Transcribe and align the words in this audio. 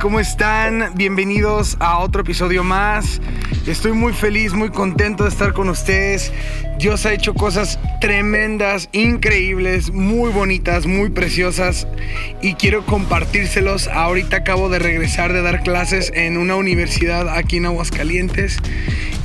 ¿cómo 0.00 0.20
están? 0.20 0.92
Bienvenidos 0.94 1.76
a 1.80 1.98
otro 1.98 2.22
episodio 2.22 2.64
más. 2.64 3.20
Estoy 3.66 3.92
muy 3.92 4.12
feliz, 4.12 4.52
muy 4.52 4.70
contento 4.70 5.24
de 5.24 5.30
estar 5.30 5.52
con 5.52 5.68
ustedes. 5.68 6.32
Dios 6.78 7.06
ha 7.06 7.12
hecho 7.12 7.34
cosas 7.34 7.78
tremendas, 8.00 8.88
increíbles, 8.92 9.92
muy 9.92 10.30
bonitas, 10.30 10.86
muy 10.86 11.10
preciosas 11.10 11.86
y 12.42 12.54
quiero 12.54 12.84
compartírselos. 12.84 13.88
Ahorita 13.88 14.38
acabo 14.38 14.68
de 14.68 14.78
regresar 14.78 15.32
de 15.32 15.42
dar 15.42 15.62
clases 15.62 16.12
en 16.14 16.36
una 16.36 16.56
universidad 16.56 17.28
aquí 17.28 17.58
en 17.58 17.66
Aguascalientes 17.66 18.58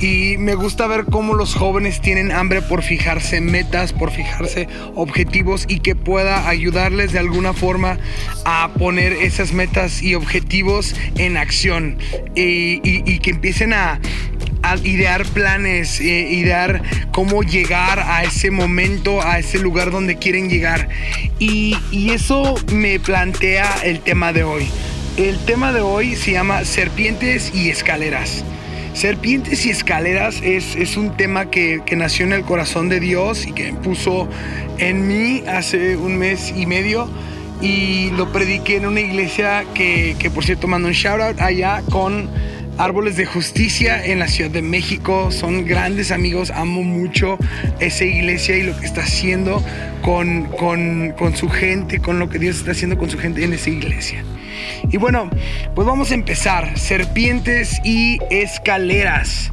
y 0.02 0.36
me 0.36 0.56
gusta 0.56 0.88
ver 0.88 1.04
cómo 1.04 1.34
los 1.34 1.54
jóvenes 1.54 2.00
tienen 2.00 2.32
hambre 2.32 2.60
por 2.60 2.82
fijarse 2.82 3.40
metas, 3.40 3.92
por 3.92 4.10
fijarse 4.10 4.66
objetivos 4.96 5.64
y 5.68 5.78
que 5.78 5.94
pueda 5.94 6.48
ayudarles 6.48 7.12
de 7.12 7.20
alguna 7.20 7.52
forma 7.52 7.98
a 8.44 8.70
poner 8.76 9.12
esas 9.12 9.52
metas 9.52 10.02
y 10.02 10.16
objetivos 10.16 10.96
en 11.16 11.36
acción 11.36 11.98
y, 12.34 12.80
que 13.20 13.30
empiecen 13.30 13.72
a 13.72 14.00
a 14.64 14.76
idear 14.76 15.26
planes, 15.26 16.00
eh, 16.00 16.28
idear 16.30 16.82
cómo 17.12 17.42
llegar 17.42 17.98
a 17.98 18.22
ese 18.22 18.52
momento, 18.52 19.20
a 19.20 19.40
ese 19.40 19.58
lugar 19.58 19.90
donde 19.90 20.16
quieren 20.16 20.48
llegar. 20.48 20.88
Y, 21.40 21.76
eso 22.12 22.54
me 22.72 23.00
plantea 23.00 23.68
el 23.82 24.00
tema 24.00 24.32
de 24.32 24.44
hoy. 24.44 24.68
El 25.16 25.36
tema 25.44 25.72
de 25.72 25.80
hoy 25.80 26.14
se 26.14 26.32
llama 26.32 26.64
serpientes 26.64 27.52
y 27.54 27.70
escaleras. 27.70 28.44
Serpientes 28.94 29.64
y 29.66 29.70
escaleras 29.70 30.40
es, 30.42 30.96
un 30.96 31.16
tema 31.16 31.50
que, 31.50 31.82
nació 31.96 32.26
en 32.26 32.32
el 32.32 32.42
corazón 32.42 32.88
de 32.88 33.00
Dios 33.00 33.46
y 33.46 33.52
que 33.52 33.72
puso 33.72 34.28
en 34.78 35.08
mí 35.08 35.42
hace 35.46 35.96
un 35.96 36.16
mes 36.16 36.52
y 36.56 36.66
medio 36.66 37.08
y 37.60 38.10
lo 38.10 38.32
prediqué 38.32 38.76
en 38.76 38.86
una 38.86 39.00
iglesia 39.00 39.64
que, 39.74 40.16
que 40.18 40.30
por 40.30 40.44
cierto 40.44 40.66
mando 40.66 40.88
un 40.88 40.94
shout 40.94 41.20
out 41.20 41.40
allá 41.40 41.82
con 41.90 42.28
Árboles 42.78 43.16
de 43.16 43.26
Justicia 43.26 44.04
en 44.04 44.18
la 44.18 44.28
Ciudad 44.28 44.50
de 44.50 44.62
México. 44.62 45.30
Son 45.30 45.64
grandes 45.64 46.10
amigos, 46.10 46.50
amo 46.50 46.82
mucho 46.82 47.38
esa 47.80 48.04
iglesia 48.04 48.56
y 48.56 48.62
lo 48.62 48.78
que 48.78 48.86
está 48.86 49.02
haciendo 49.02 49.62
con, 50.02 50.44
con, 50.44 51.36
su 51.36 51.48
gente, 51.48 52.00
con 52.00 52.18
lo 52.18 52.28
que 52.28 52.38
Dios 52.38 52.56
está 52.56 52.72
haciendo 52.72 52.98
con 52.98 53.10
su 53.10 53.18
gente 53.18 53.44
en 53.44 53.52
esa 53.52 53.70
iglesia. 53.70 54.24
Y 54.90 54.96
bueno, 54.96 55.30
pues 55.74 55.86
vamos 55.86 56.10
a 56.10 56.14
empezar. 56.14 56.78
Serpientes 56.78 57.80
y 57.84 58.18
escaleras. 58.30 59.52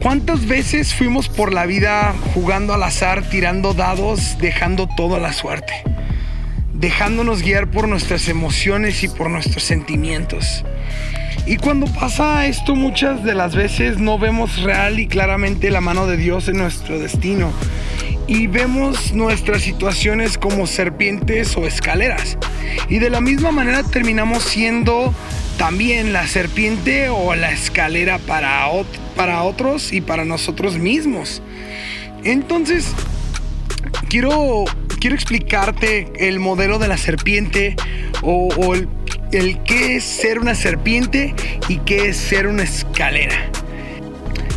¿Cuántas 0.00 0.46
veces 0.46 0.94
fuimos 0.94 1.28
por 1.28 1.52
la 1.52 1.66
vida 1.66 2.14
jugando 2.32 2.72
al 2.72 2.82
azar, 2.84 3.28
tirando 3.28 3.74
dados, 3.74 4.38
dejando 4.38 4.88
todo 4.96 5.16
a 5.16 5.20
la 5.20 5.32
suerte? 5.32 5.72
Dejándonos 6.72 7.42
guiar 7.42 7.68
por 7.68 7.88
nuestras 7.88 8.28
emociones 8.28 9.02
y 9.02 9.08
por 9.08 9.28
nuestros 9.28 9.64
sentimientos. 9.64 10.64
Y 11.46 11.56
cuando 11.56 11.86
pasa 11.86 12.46
esto 12.46 12.76
muchas 12.76 13.24
de 13.24 13.34
las 13.34 13.56
veces 13.56 13.98
no 13.98 14.18
vemos 14.18 14.62
real 14.62 15.00
y 15.00 15.08
claramente 15.08 15.70
la 15.70 15.80
mano 15.80 16.06
de 16.06 16.16
Dios 16.16 16.46
en 16.48 16.58
nuestro 16.58 16.98
destino. 16.98 17.52
Y 18.28 18.46
vemos 18.46 19.12
nuestras 19.12 19.62
situaciones 19.62 20.38
como 20.38 20.66
serpientes 20.66 21.56
o 21.56 21.66
escaleras. 21.66 22.38
Y 22.88 22.98
de 22.98 23.10
la 23.10 23.20
misma 23.20 23.50
manera 23.50 23.82
terminamos 23.82 24.44
siendo 24.44 25.12
también 25.56 26.12
la 26.12 26.26
serpiente 26.28 27.08
o 27.08 27.34
la 27.34 27.50
escalera 27.50 28.18
para, 28.18 28.68
para 29.16 29.42
otros 29.42 29.92
y 29.92 30.00
para 30.00 30.24
nosotros 30.24 30.78
mismos. 30.78 31.42
Entonces, 32.22 32.92
quiero, 34.08 34.64
quiero 35.00 35.16
explicarte 35.16 36.12
el 36.18 36.38
modelo 36.38 36.78
de 36.78 36.88
la 36.88 36.96
serpiente 36.96 37.74
o, 38.22 38.74
el 38.74 38.88
el 39.32 39.62
qué 39.62 39.96
es 39.96 40.04
ser 40.04 40.38
una 40.38 40.54
serpiente 40.54 41.34
y 41.68 41.78
qué 41.78 42.08
es 42.08 42.16
ser 42.16 42.46
una 42.46 42.62
escalera. 42.62 43.50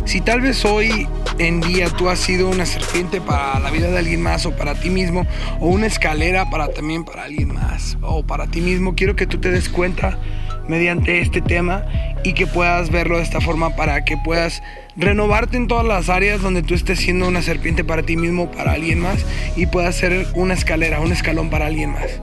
Si 0.04 0.20
tal 0.20 0.40
vez 0.40 0.64
hoy 0.64 1.06
en 1.38 1.60
día 1.60 1.88
tú 1.90 2.08
has 2.08 2.18
sido 2.18 2.48
una 2.48 2.66
serpiente 2.66 3.20
para 3.20 3.58
la 3.58 3.70
vida 3.70 3.90
de 3.90 3.98
alguien 3.98 4.22
más 4.22 4.46
o 4.46 4.56
para 4.56 4.74
ti 4.74 4.90
mismo, 4.90 5.26
o 5.60 5.68
una 5.68 5.86
escalera 5.86 6.50
para 6.50 6.68
también 6.68 7.04
para 7.04 7.24
alguien 7.24 7.54
más 7.54 7.96
o 8.00 8.24
para 8.24 8.46
ti 8.46 8.60
mismo, 8.60 8.94
quiero 8.94 9.16
que 9.16 9.26
tú 9.26 9.38
te 9.38 9.50
des 9.50 9.68
cuenta 9.68 10.18
mediante 10.68 11.20
este 11.20 11.40
tema 11.40 11.84
y 12.24 12.34
que 12.34 12.46
puedas 12.46 12.90
verlo 12.90 13.16
de 13.16 13.22
esta 13.22 13.40
forma 13.40 13.74
para 13.74 14.04
que 14.04 14.16
puedas 14.16 14.62
renovarte 14.96 15.56
en 15.56 15.66
todas 15.66 15.86
las 15.86 16.08
áreas 16.08 16.40
donde 16.40 16.62
tú 16.62 16.74
estés 16.74 17.00
siendo 17.00 17.26
una 17.26 17.42
serpiente 17.42 17.84
para 17.84 18.02
ti 18.02 18.16
mismo, 18.16 18.50
para 18.50 18.72
alguien 18.72 19.00
más 19.00 19.24
y 19.56 19.66
puedas 19.66 19.96
ser 19.96 20.26
una 20.34 20.54
escalera, 20.54 21.00
un 21.00 21.12
escalón 21.12 21.50
para 21.50 21.66
alguien 21.66 21.90
más. 21.92 22.20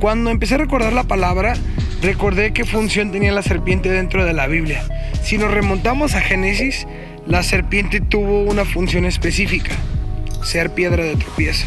Cuando 0.00 0.30
empecé 0.30 0.54
a 0.54 0.58
recordar 0.58 0.92
la 0.92 1.04
palabra, 1.04 1.54
recordé 2.00 2.52
qué 2.52 2.64
función 2.64 3.12
tenía 3.12 3.32
la 3.32 3.42
serpiente 3.42 3.90
dentro 3.90 4.24
de 4.24 4.32
la 4.32 4.46
Biblia. 4.46 4.82
Si 5.22 5.36
nos 5.36 5.50
remontamos 5.50 6.14
a 6.14 6.20
Génesis, 6.20 6.86
la 7.30 7.44
serpiente 7.44 8.00
tuvo 8.00 8.42
una 8.42 8.64
función 8.64 9.04
específica, 9.04 9.70
ser 10.42 10.74
piedra 10.74 11.04
de 11.04 11.14
tropiezo, 11.14 11.64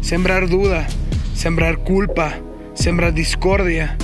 sembrar 0.00 0.48
duda, 0.48 0.86
sembrar 1.34 1.76
culpa, 1.78 2.38
sembrar 2.72 3.12
discordia. 3.12 3.98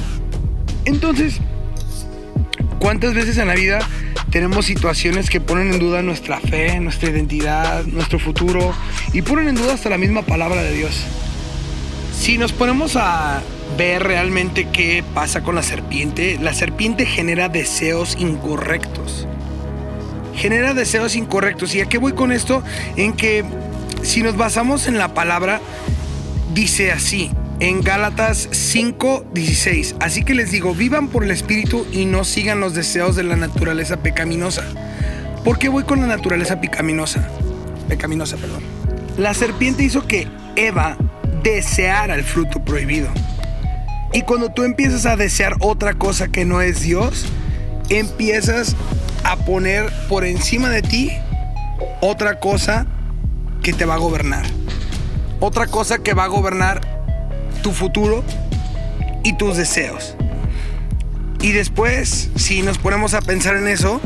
Entonces, 0.84 1.40
¿cuántas 2.78 3.14
veces 3.14 3.38
en 3.38 3.48
la 3.48 3.54
vida 3.54 3.78
tenemos 4.30 4.66
situaciones 4.66 5.30
que 5.30 5.40
ponen 5.40 5.72
en 5.72 5.78
duda 5.78 6.02
nuestra 6.02 6.40
fe, 6.40 6.78
nuestra 6.78 7.08
identidad, 7.08 7.84
nuestro 7.86 8.18
futuro 8.18 8.74
y 9.14 9.22
ponen 9.22 9.48
en 9.48 9.54
duda 9.54 9.72
hasta 9.72 9.88
la 9.88 9.96
misma 9.96 10.20
palabra 10.20 10.62
de 10.62 10.74
Dios? 10.74 11.06
Si 12.12 12.36
nos 12.36 12.52
ponemos 12.52 12.96
a 12.96 13.40
ver 13.78 14.02
realmente 14.02 14.68
qué 14.70 15.02
pasa 15.14 15.42
con 15.42 15.54
la 15.54 15.62
serpiente, 15.62 16.38
la 16.38 16.52
serpiente 16.52 17.06
genera 17.06 17.48
deseos 17.48 18.14
incorrectos. 18.20 19.26
Genera 20.38 20.72
deseos 20.72 21.16
incorrectos. 21.16 21.74
¿Y 21.74 21.80
a 21.80 21.86
qué 21.86 21.98
voy 21.98 22.12
con 22.12 22.32
esto? 22.32 22.62
En 22.96 23.12
que 23.12 23.44
si 24.02 24.22
nos 24.22 24.36
basamos 24.36 24.86
en 24.86 24.96
la 24.96 25.12
palabra, 25.12 25.60
dice 26.54 26.92
así, 26.92 27.30
en 27.60 27.82
Gálatas 27.82 28.48
5:16. 28.52 29.96
Así 30.00 30.24
que 30.24 30.34
les 30.34 30.52
digo, 30.52 30.74
vivan 30.74 31.08
por 31.08 31.24
el 31.24 31.32
Espíritu 31.32 31.86
y 31.92 32.04
no 32.04 32.24
sigan 32.24 32.60
los 32.60 32.74
deseos 32.74 33.16
de 33.16 33.24
la 33.24 33.34
naturaleza 33.34 33.96
pecaminosa. 33.98 34.64
¿Por 35.44 35.58
qué 35.58 35.68
voy 35.68 35.82
con 35.82 36.00
la 36.00 36.06
naturaleza 36.06 36.60
pecaminosa? 36.60 37.28
Pecaminosa, 37.88 38.36
perdón. 38.36 38.62
La 39.16 39.34
serpiente 39.34 39.82
hizo 39.82 40.06
que 40.06 40.28
Eva 40.54 40.96
desear 41.42 42.10
al 42.10 42.22
fruto 42.22 42.64
prohibido. 42.64 43.08
Y 44.12 44.22
cuando 44.22 44.50
tú 44.50 44.62
empiezas 44.62 45.04
a 45.06 45.16
desear 45.16 45.56
otra 45.60 45.94
cosa 45.94 46.28
que 46.28 46.44
no 46.44 46.60
es 46.60 46.80
Dios, 46.80 47.26
empiezas 47.90 48.76
a 49.28 49.36
poner 49.36 49.92
por 50.08 50.24
encima 50.24 50.70
de 50.70 50.82
ti 50.82 51.10
otra 52.00 52.40
cosa 52.40 52.86
que 53.62 53.72
te 53.72 53.84
va 53.84 53.94
a 53.94 53.98
gobernar. 53.98 54.46
Otra 55.40 55.66
cosa 55.66 55.98
que 55.98 56.14
va 56.14 56.24
a 56.24 56.28
gobernar 56.28 56.80
tu 57.62 57.72
futuro 57.72 58.24
y 59.22 59.34
tus 59.34 59.56
deseos. 59.56 60.16
Y 61.40 61.52
después, 61.52 62.30
si 62.36 62.62
nos 62.62 62.78
ponemos 62.78 63.14
a 63.14 63.20
pensar 63.20 63.56
en 63.56 63.68
eso, 63.68 64.00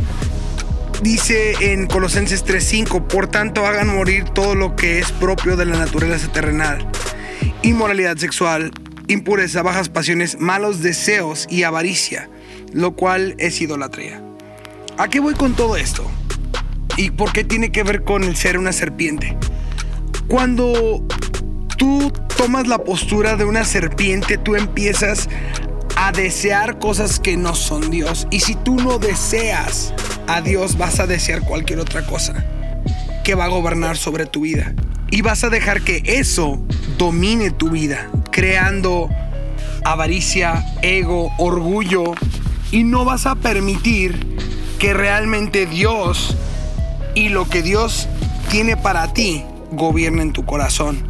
dice 1.02 1.72
en 1.72 1.86
Colosenses 1.86 2.44
3:5, 2.44 3.08
por 3.08 3.28
tanto 3.28 3.66
hagan 3.66 3.88
morir 3.88 4.24
todo 4.24 4.54
lo 4.54 4.76
que 4.76 4.98
es 4.98 5.12
propio 5.12 5.56
de 5.56 5.64
la 5.64 5.78
naturaleza 5.78 6.28
terrenal 6.32 6.86
inmoralidad 7.62 8.16
sexual, 8.16 8.72
impureza, 9.08 9.62
bajas 9.62 9.88
pasiones, 9.88 10.38
malos 10.40 10.82
deseos 10.82 11.46
y 11.48 11.62
avaricia, 11.62 12.28
lo 12.72 12.94
cual 12.94 13.34
es 13.38 13.60
idolatría. 13.60 14.31
¿A 15.02 15.08
qué 15.08 15.18
voy 15.18 15.34
con 15.34 15.54
todo 15.54 15.76
esto? 15.76 16.08
¿Y 16.96 17.10
por 17.10 17.32
qué 17.32 17.42
tiene 17.42 17.72
que 17.72 17.82
ver 17.82 18.04
con 18.04 18.22
el 18.22 18.36
ser 18.36 18.56
una 18.56 18.72
serpiente? 18.72 19.36
Cuando 20.28 21.04
tú 21.76 22.12
tomas 22.36 22.68
la 22.68 22.78
postura 22.84 23.34
de 23.34 23.44
una 23.44 23.64
serpiente, 23.64 24.38
tú 24.38 24.54
empiezas 24.54 25.28
a 25.96 26.12
desear 26.12 26.78
cosas 26.78 27.18
que 27.18 27.36
no 27.36 27.56
son 27.56 27.90
Dios. 27.90 28.28
Y 28.30 28.38
si 28.38 28.54
tú 28.54 28.76
no 28.76 29.00
deseas 29.00 29.92
a 30.28 30.40
Dios, 30.40 30.78
vas 30.78 31.00
a 31.00 31.08
desear 31.08 31.40
cualquier 31.40 31.80
otra 31.80 32.06
cosa 32.06 32.44
que 33.24 33.34
va 33.34 33.46
a 33.46 33.48
gobernar 33.48 33.96
sobre 33.96 34.26
tu 34.26 34.42
vida. 34.42 34.72
Y 35.10 35.22
vas 35.22 35.42
a 35.42 35.50
dejar 35.50 35.82
que 35.82 36.04
eso 36.04 36.64
domine 36.96 37.50
tu 37.50 37.70
vida, 37.70 38.08
creando 38.30 39.10
avaricia, 39.84 40.64
ego, 40.80 41.32
orgullo. 41.38 42.14
Y 42.70 42.84
no 42.84 43.04
vas 43.04 43.26
a 43.26 43.34
permitir 43.34 44.31
que 44.82 44.94
realmente 44.94 45.64
Dios 45.64 46.36
y 47.14 47.28
lo 47.28 47.48
que 47.48 47.62
Dios 47.62 48.08
tiene 48.50 48.76
para 48.76 49.12
ti 49.12 49.44
gobiernen 49.70 50.32
tu 50.32 50.44
corazón. 50.44 51.06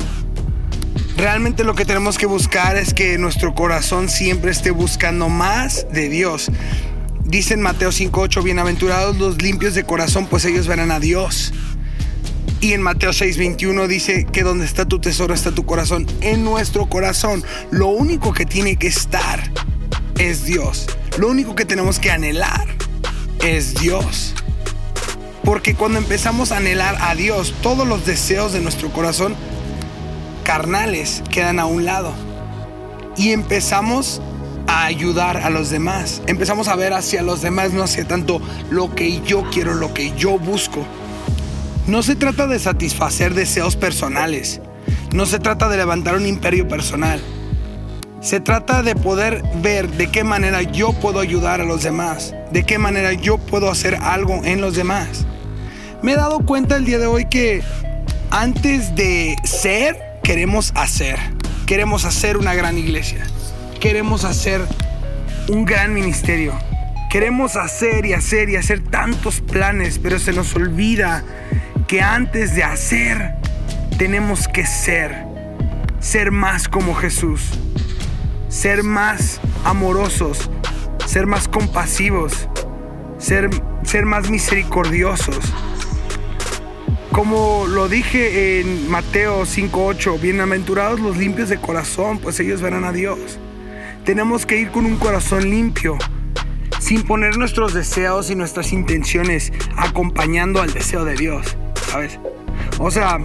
Realmente 1.16 1.64
lo 1.64 1.74
que 1.74 1.86
tenemos 1.86 2.18
que 2.18 2.26
buscar 2.26 2.76
es 2.76 2.92
que 2.92 3.16
nuestro 3.16 3.54
corazón 3.54 4.10
siempre 4.10 4.50
esté 4.50 4.72
buscando 4.72 5.30
más 5.30 5.86
de 5.90 6.10
Dios. 6.10 6.50
Dice 7.24 7.54
en 7.54 7.62
Mateo 7.62 7.92
5:8, 7.92 8.42
bienaventurados 8.42 9.16
los 9.16 9.40
limpios 9.40 9.72
de 9.72 9.84
corazón, 9.84 10.26
pues 10.26 10.44
ellos 10.44 10.66
verán 10.66 10.90
a 10.90 11.00
Dios. 11.00 11.54
Y 12.60 12.74
en 12.74 12.82
Mateo 12.82 13.14
6:21 13.14 13.88
dice 13.88 14.26
que 14.30 14.42
donde 14.42 14.66
está 14.66 14.84
tu 14.84 15.00
tesoro 15.00 15.32
está 15.32 15.50
tu 15.50 15.64
corazón. 15.64 16.06
En 16.20 16.44
nuestro 16.44 16.90
corazón, 16.90 17.42
lo 17.70 17.86
único 17.86 18.34
que 18.34 18.44
tiene 18.44 18.76
que 18.76 18.88
estar 18.88 19.50
es 20.18 20.44
Dios. 20.44 20.84
Lo 21.16 21.28
único 21.28 21.54
que 21.54 21.64
tenemos 21.64 21.98
que 21.98 22.10
anhelar 22.10 22.81
es 23.42 23.74
Dios. 23.74 24.34
Porque 25.44 25.74
cuando 25.74 25.98
empezamos 25.98 26.52
a 26.52 26.58
anhelar 26.58 26.96
a 27.00 27.14
Dios, 27.14 27.54
todos 27.62 27.86
los 27.86 28.06
deseos 28.06 28.52
de 28.52 28.60
nuestro 28.60 28.90
corazón 28.92 29.34
carnales 30.44 31.22
quedan 31.30 31.58
a 31.58 31.66
un 31.66 31.84
lado. 31.84 32.12
Y 33.16 33.32
empezamos 33.32 34.22
a 34.68 34.84
ayudar 34.84 35.38
a 35.38 35.50
los 35.50 35.70
demás. 35.70 36.22
Empezamos 36.26 36.68
a 36.68 36.76
ver 36.76 36.92
hacia 36.92 37.22
los 37.22 37.42
demás, 37.42 37.72
no 37.72 37.82
hacia 37.82 38.06
tanto 38.06 38.40
lo 38.70 38.94
que 38.94 39.20
yo 39.22 39.44
quiero, 39.50 39.74
lo 39.74 39.92
que 39.92 40.12
yo 40.16 40.38
busco. 40.38 40.86
No 41.86 42.02
se 42.02 42.14
trata 42.14 42.46
de 42.46 42.60
satisfacer 42.60 43.34
deseos 43.34 43.74
personales. 43.74 44.60
No 45.12 45.26
se 45.26 45.40
trata 45.40 45.68
de 45.68 45.76
levantar 45.76 46.14
un 46.14 46.26
imperio 46.26 46.68
personal. 46.68 47.20
Se 48.22 48.38
trata 48.38 48.84
de 48.84 48.94
poder 48.94 49.42
ver 49.62 49.88
de 49.90 50.06
qué 50.06 50.22
manera 50.22 50.62
yo 50.62 50.92
puedo 50.92 51.18
ayudar 51.18 51.60
a 51.60 51.64
los 51.64 51.82
demás, 51.82 52.32
de 52.52 52.62
qué 52.62 52.78
manera 52.78 53.12
yo 53.14 53.36
puedo 53.36 53.68
hacer 53.68 53.96
algo 53.96 54.42
en 54.44 54.60
los 54.60 54.76
demás. 54.76 55.26
Me 56.02 56.12
he 56.12 56.16
dado 56.16 56.38
cuenta 56.46 56.76
el 56.76 56.84
día 56.84 57.00
de 57.00 57.06
hoy 57.06 57.24
que 57.24 57.64
antes 58.30 58.94
de 58.94 59.34
ser, 59.42 60.20
queremos 60.22 60.72
hacer. 60.76 61.18
Queremos 61.66 62.04
hacer 62.04 62.36
una 62.36 62.54
gran 62.54 62.78
iglesia. 62.78 63.26
Queremos 63.80 64.24
hacer 64.24 64.60
un 65.48 65.64
gran 65.64 65.92
ministerio. 65.92 66.54
Queremos 67.10 67.56
hacer 67.56 68.06
y 68.06 68.12
hacer 68.12 68.50
y 68.50 68.56
hacer 68.56 68.84
tantos 68.84 69.40
planes, 69.40 69.98
pero 69.98 70.20
se 70.20 70.32
nos 70.32 70.54
olvida 70.54 71.24
que 71.88 72.00
antes 72.00 72.54
de 72.54 72.62
hacer 72.62 73.34
tenemos 73.98 74.46
que 74.46 74.64
ser. 74.64 75.24
Ser 75.98 76.30
más 76.30 76.68
como 76.68 76.94
Jesús. 76.94 77.50
Ser 78.52 78.82
más 78.82 79.40
amorosos. 79.64 80.50
Ser 81.06 81.26
más 81.26 81.48
compasivos. 81.48 82.50
Ser, 83.16 83.48
ser 83.82 84.04
más 84.04 84.28
misericordiosos. 84.28 85.38
Como 87.12 87.64
lo 87.66 87.88
dije 87.88 88.60
en 88.60 88.90
Mateo 88.90 89.46
5:8, 89.46 90.20
bienaventurados 90.20 91.00
los 91.00 91.16
limpios 91.16 91.48
de 91.48 91.56
corazón, 91.56 92.18
pues 92.18 92.38
ellos 92.40 92.60
verán 92.60 92.84
a 92.84 92.92
Dios. 92.92 93.38
Tenemos 94.04 94.44
que 94.44 94.58
ir 94.60 94.70
con 94.70 94.84
un 94.84 94.96
corazón 94.96 95.48
limpio, 95.48 95.96
sin 96.78 97.04
poner 97.04 97.38
nuestros 97.38 97.72
deseos 97.72 98.30
y 98.30 98.34
nuestras 98.34 98.74
intenciones 98.74 99.50
acompañando 99.78 100.60
al 100.60 100.74
deseo 100.74 101.06
de 101.06 101.14
Dios, 101.14 101.56
¿sabes? 101.90 102.20
O 102.78 102.90
sea, 102.90 103.18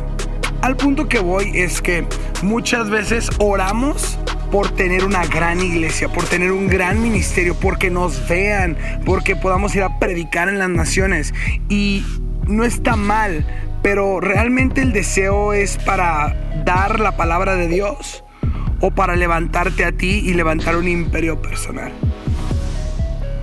al 0.62 0.77
punto 0.77 1.09
que 1.09 1.19
voy 1.19 1.51
es 1.53 1.81
que 1.81 2.07
muchas 2.44 2.89
veces 2.89 3.29
oramos 3.39 4.18
por 4.52 4.70
tener 4.72 5.04
una 5.04 5.26
gran 5.26 5.62
iglesia, 5.62 6.10
por 6.10 6.26
tener 6.26 6.52
un 6.52 6.68
gran 6.68 7.02
ministerio, 7.02 7.56
porque 7.56 7.90
nos 7.90 8.28
vean, 8.28 8.78
porque 9.06 9.36
podamos 9.36 9.76
ir 9.76 9.84
a 9.84 10.00
predicar 10.00 10.50
en 10.50 10.60
las 10.60 10.70
naciones. 10.70 11.34
Y 11.70 12.06
no 12.48 12.64
está 12.64 12.96
mal, 12.96 13.46
pero 13.82 14.20
realmente 14.20 14.82
el 14.82 14.94
deseo 14.94 15.54
es 15.54 15.78
para 15.78 16.36
dar 16.66 17.00
la 17.00 17.18
palabra 17.18 17.56
de 17.56 17.68
Dios 17.68 18.24
o 18.80 18.92
para 18.92 19.16
levantarte 19.16 19.86
a 19.86 19.92
ti 19.92 20.22
y 20.24 20.34
levantar 20.34 20.78
un 20.78 20.88
imperio 20.88 21.42
personal. 21.42 21.92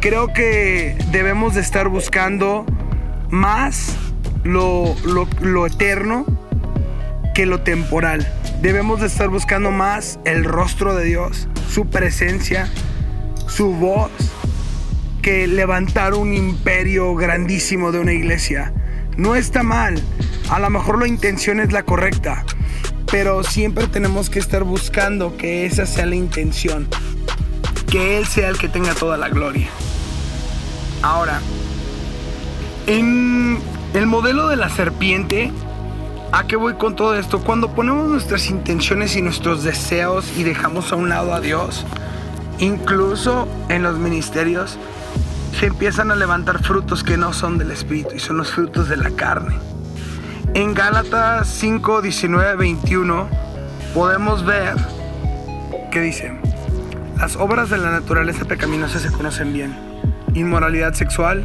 Creo 0.01 0.33
que 0.33 0.97
debemos 1.11 1.55
de 1.55 1.62
estar 1.62 1.89
buscando 1.89 2.67
más 3.31 3.97
lo, 4.45 4.95
lo, 5.41 5.67
eterno 5.67 6.27
que 7.34 7.46
lo 7.46 7.60
temporal. 7.60 8.26
Debemos 8.62 9.00
de 9.00 9.08
estar 9.08 9.28
buscando 9.28 9.70
más 9.70 10.19
el 10.25 10.44
rostro 10.44 10.94
de 10.94 11.04
Dios, 11.04 11.48
su 11.69 11.86
presencia, 11.86 12.70
su 13.48 13.72
voz, 13.75 14.10
que 15.20 15.46
levantar 15.46 16.14
un 16.14 16.32
imperio 16.32 17.14
grandísimo 17.14 17.92
de 17.92 17.98
una 17.98 18.12
iglesia. 18.12 18.72
No 19.16 19.34
está 19.34 19.62
mal, 19.62 20.00
a 20.48 20.58
lo 20.58 20.70
mejor 20.70 21.00
la 21.00 21.08
intención 21.08 21.60
es 21.60 21.72
la 21.72 21.82
correcta, 21.82 22.44
pero 23.10 23.42
siempre 23.42 23.86
tenemos 23.86 24.31
que 24.31 24.38
estar 24.38 24.64
buscando 24.64 25.36
que 25.36 25.66
esa 25.66 25.86
sea 25.86 26.06
la 26.06 26.16
intención, 26.16 26.88
que 27.90 28.19
Él 28.19 28.26
sea 28.26 28.48
el 28.48 28.58
que 28.58 28.69
tenga 28.69 28.94
toda 28.94 29.16
la 29.16 29.28
gloria. 29.28 29.69
Ahora, 31.02 31.40
en 32.86 33.58
el 33.94 34.06
modelo 34.06 34.48
de 34.48 34.56
la 34.56 34.69
serpiente, 34.69 35.50
¿a 36.34 36.48
qué 36.48 36.56
voy 36.56 36.75
con 36.75 36.96
todo 36.96 37.14
esto? 37.16 37.44
Cuando 37.44 37.72
ponemos 37.76 38.08
nuestras 38.08 38.50
intenciones 38.50 39.14
y 39.14 39.22
nuestros 39.22 39.62
deseos 39.62 40.36
y 40.36 40.42
dejamos 40.42 40.92
a 40.92 40.96
un 40.96 41.08
lado 41.08 41.32
a 41.32 41.40
Dios, 41.40 41.86
incluso 42.58 43.46
en 43.69 43.84
los 43.84 43.98
ministerios, 43.98 44.76
se 45.56 45.66
empiezan 45.66 46.10
a 46.10 46.16
levantar 46.16 46.60
frutos 46.60 47.04
que 47.04 47.16
no 47.16 47.32
son 47.32 47.56
del 47.56 47.70
Espíritu 47.70 48.16
y 48.16 48.19
son 48.19 48.36
los 48.36 48.50
frutos 48.50 48.88
de 48.88 48.96
la 48.96 49.10
carne. 49.10 49.54
En 50.54 50.75
Gálatas 50.75 51.46
5, 51.46 52.02
19, 52.02 52.56
21 52.56 53.28
podemos 53.94 54.44
ver 54.44 54.75
que 55.92 56.00
dice, 56.00 56.36
las 57.16 57.36
obras 57.36 57.70
de 57.70 57.78
la 57.78 57.92
naturaleza 57.92 58.44
pecaminosa 58.44 58.98
se 58.98 59.12
conocen 59.12 59.52
bien. 59.52 59.72
Inmoralidad 60.34 60.94
sexual, 60.94 61.44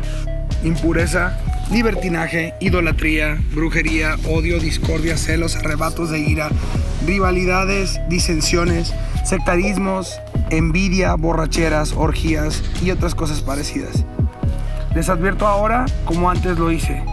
impureza, 0.63 1.37
libertinaje, 1.71 2.55
idolatría, 2.59 3.37
brujería, 3.53 4.15
odio, 4.27 4.59
discordia, 4.59 5.17
celos, 5.17 5.55
arrebatos 5.55 6.09
de 6.09 6.19
ira, 6.19 6.49
rivalidades, 7.05 7.99
disensiones, 8.09 8.93
sectarismos, 9.23 10.19
envidia, 10.49 11.13
borracheras, 11.15 11.93
orgías 11.93 12.63
y 12.83 12.91
otras 12.91 13.13
cosas 13.13 13.41
parecidas. 13.41 14.03
Les 14.95 15.09
advierto 15.09 15.47
ahora, 15.47 15.85
como 16.05 16.29
antes 16.31 16.57
lo 16.57 16.71
hice, 16.71 17.03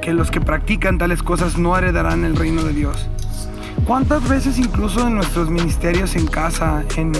que 0.00 0.14
los 0.14 0.30
que 0.30 0.40
practican 0.40 0.96
tales 0.96 1.22
cosas 1.22 1.58
no 1.58 1.76
heredarán 1.76 2.24
el 2.24 2.36
reino 2.36 2.62
de 2.62 2.72
Dios. 2.72 3.08
¿Cuántas 3.86 4.26
veces 4.28 4.58
incluso 4.58 5.06
en 5.06 5.16
nuestros 5.16 5.50
ministerios 5.50 6.16
en 6.16 6.26
casa, 6.26 6.84
en, 6.96 7.12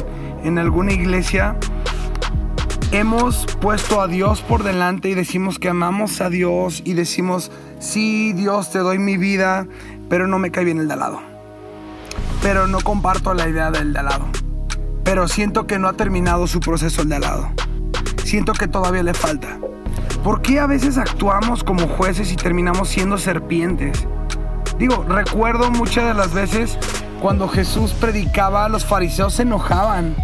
en 0.45 0.59
alguna 0.59 0.93
iglesia, 0.93 1.57
hemos 2.95 3.47
puesto 3.61 4.01
a 4.01 4.07
Dios 4.07 4.41
por 4.41 4.63
delante 4.63 5.09
y 5.09 5.15
decimos 5.15 5.59
que 5.59 5.69
amamos 5.69 6.21
a 6.21 6.31
Dios 6.31 6.81
y 6.85 6.95
decimos, 6.95 7.51
sí, 7.81 8.33
Dios, 8.35 8.71
te 8.71 8.79
doy 8.79 8.99
mi 8.99 9.17
vida, 9.17 9.67
pero 10.09 10.29
no 10.29 10.39
me 10.39 10.53
cae 10.53 10.65
bien 10.65 10.79
el 10.79 10.87
de 10.87 10.95
al. 10.95 11.17
Pero 12.41 12.69
no 12.69 12.81
comparto 12.81 13.35
la 13.35 13.49
idea 13.49 13.73
del 13.73 13.93
de 13.93 13.99
al. 13.99 14.23
Pero 15.03 15.27
siento 15.27 15.67
que 15.67 15.79
no 15.79 15.89
ha 15.89 15.95
terminado 15.95 16.47
su 16.47 16.61
proceso 16.61 17.03
el 17.03 17.09
de 17.09 17.17
al. 17.17 17.53
Siento 18.23 18.53
que 18.53 18.69
todavía 18.69 19.03
le 19.03 19.15
falta. 19.15 19.59
¿Por 20.23 20.41
qué 20.41 20.61
a 20.61 20.69
veces 20.69 20.97
actuamos 20.97 21.65
como 21.65 21.89
jueces 21.89 22.31
y 22.33 22.37
terminamos 22.37 22.89
siendo 22.89 23.19
serpientes? 23.19 24.07
Digo, 24.79 25.05
recuerdo 25.09 25.71
muchas 25.73 26.07
de 26.07 26.15
las 26.15 26.33
veces 26.33 26.79
cuando 27.21 27.49
Jesús 27.49 27.93
predicaba, 27.93 28.69
los 28.69 28.87
fariseos 28.87 29.35
se 29.35 29.43
enojaban 29.43 30.15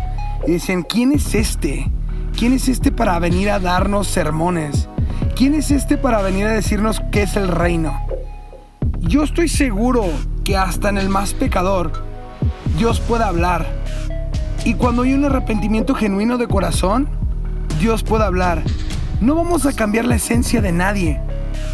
y 0.46 0.52
decían, 0.52 0.84
¿quién 0.84 1.12
es 1.12 1.34
este? 1.34 1.90
¿Quién 2.36 2.52
es 2.54 2.68
este 2.68 2.90
para 2.90 3.18
venir 3.18 3.50
a 3.50 3.58
darnos 3.58 4.06
sermones? 4.06 4.88
¿Quién 5.36 5.54
es 5.54 5.70
este 5.70 5.98
para 5.98 6.22
venir 6.22 6.46
a 6.46 6.52
decirnos 6.52 7.02
qué 7.12 7.22
es 7.22 7.36
el 7.36 7.48
reino? 7.48 7.98
Yo 9.00 9.22
estoy 9.22 9.48
seguro 9.48 10.04
que 10.44 10.56
hasta 10.56 10.88
en 10.88 10.98
el 10.98 11.08
más 11.08 11.34
pecador 11.34 11.92
Dios 12.78 13.00
puede 13.00 13.24
hablar. 13.24 13.66
Y 14.64 14.74
cuando 14.74 15.02
hay 15.02 15.14
un 15.14 15.24
arrepentimiento 15.24 15.94
genuino 15.94 16.38
de 16.38 16.48
corazón, 16.48 17.08
Dios 17.78 18.02
puede 18.02 18.24
hablar. 18.24 18.62
No 19.20 19.34
vamos 19.34 19.66
a 19.66 19.72
cambiar 19.72 20.06
la 20.06 20.16
esencia 20.16 20.60
de 20.60 20.72
nadie, 20.72 21.20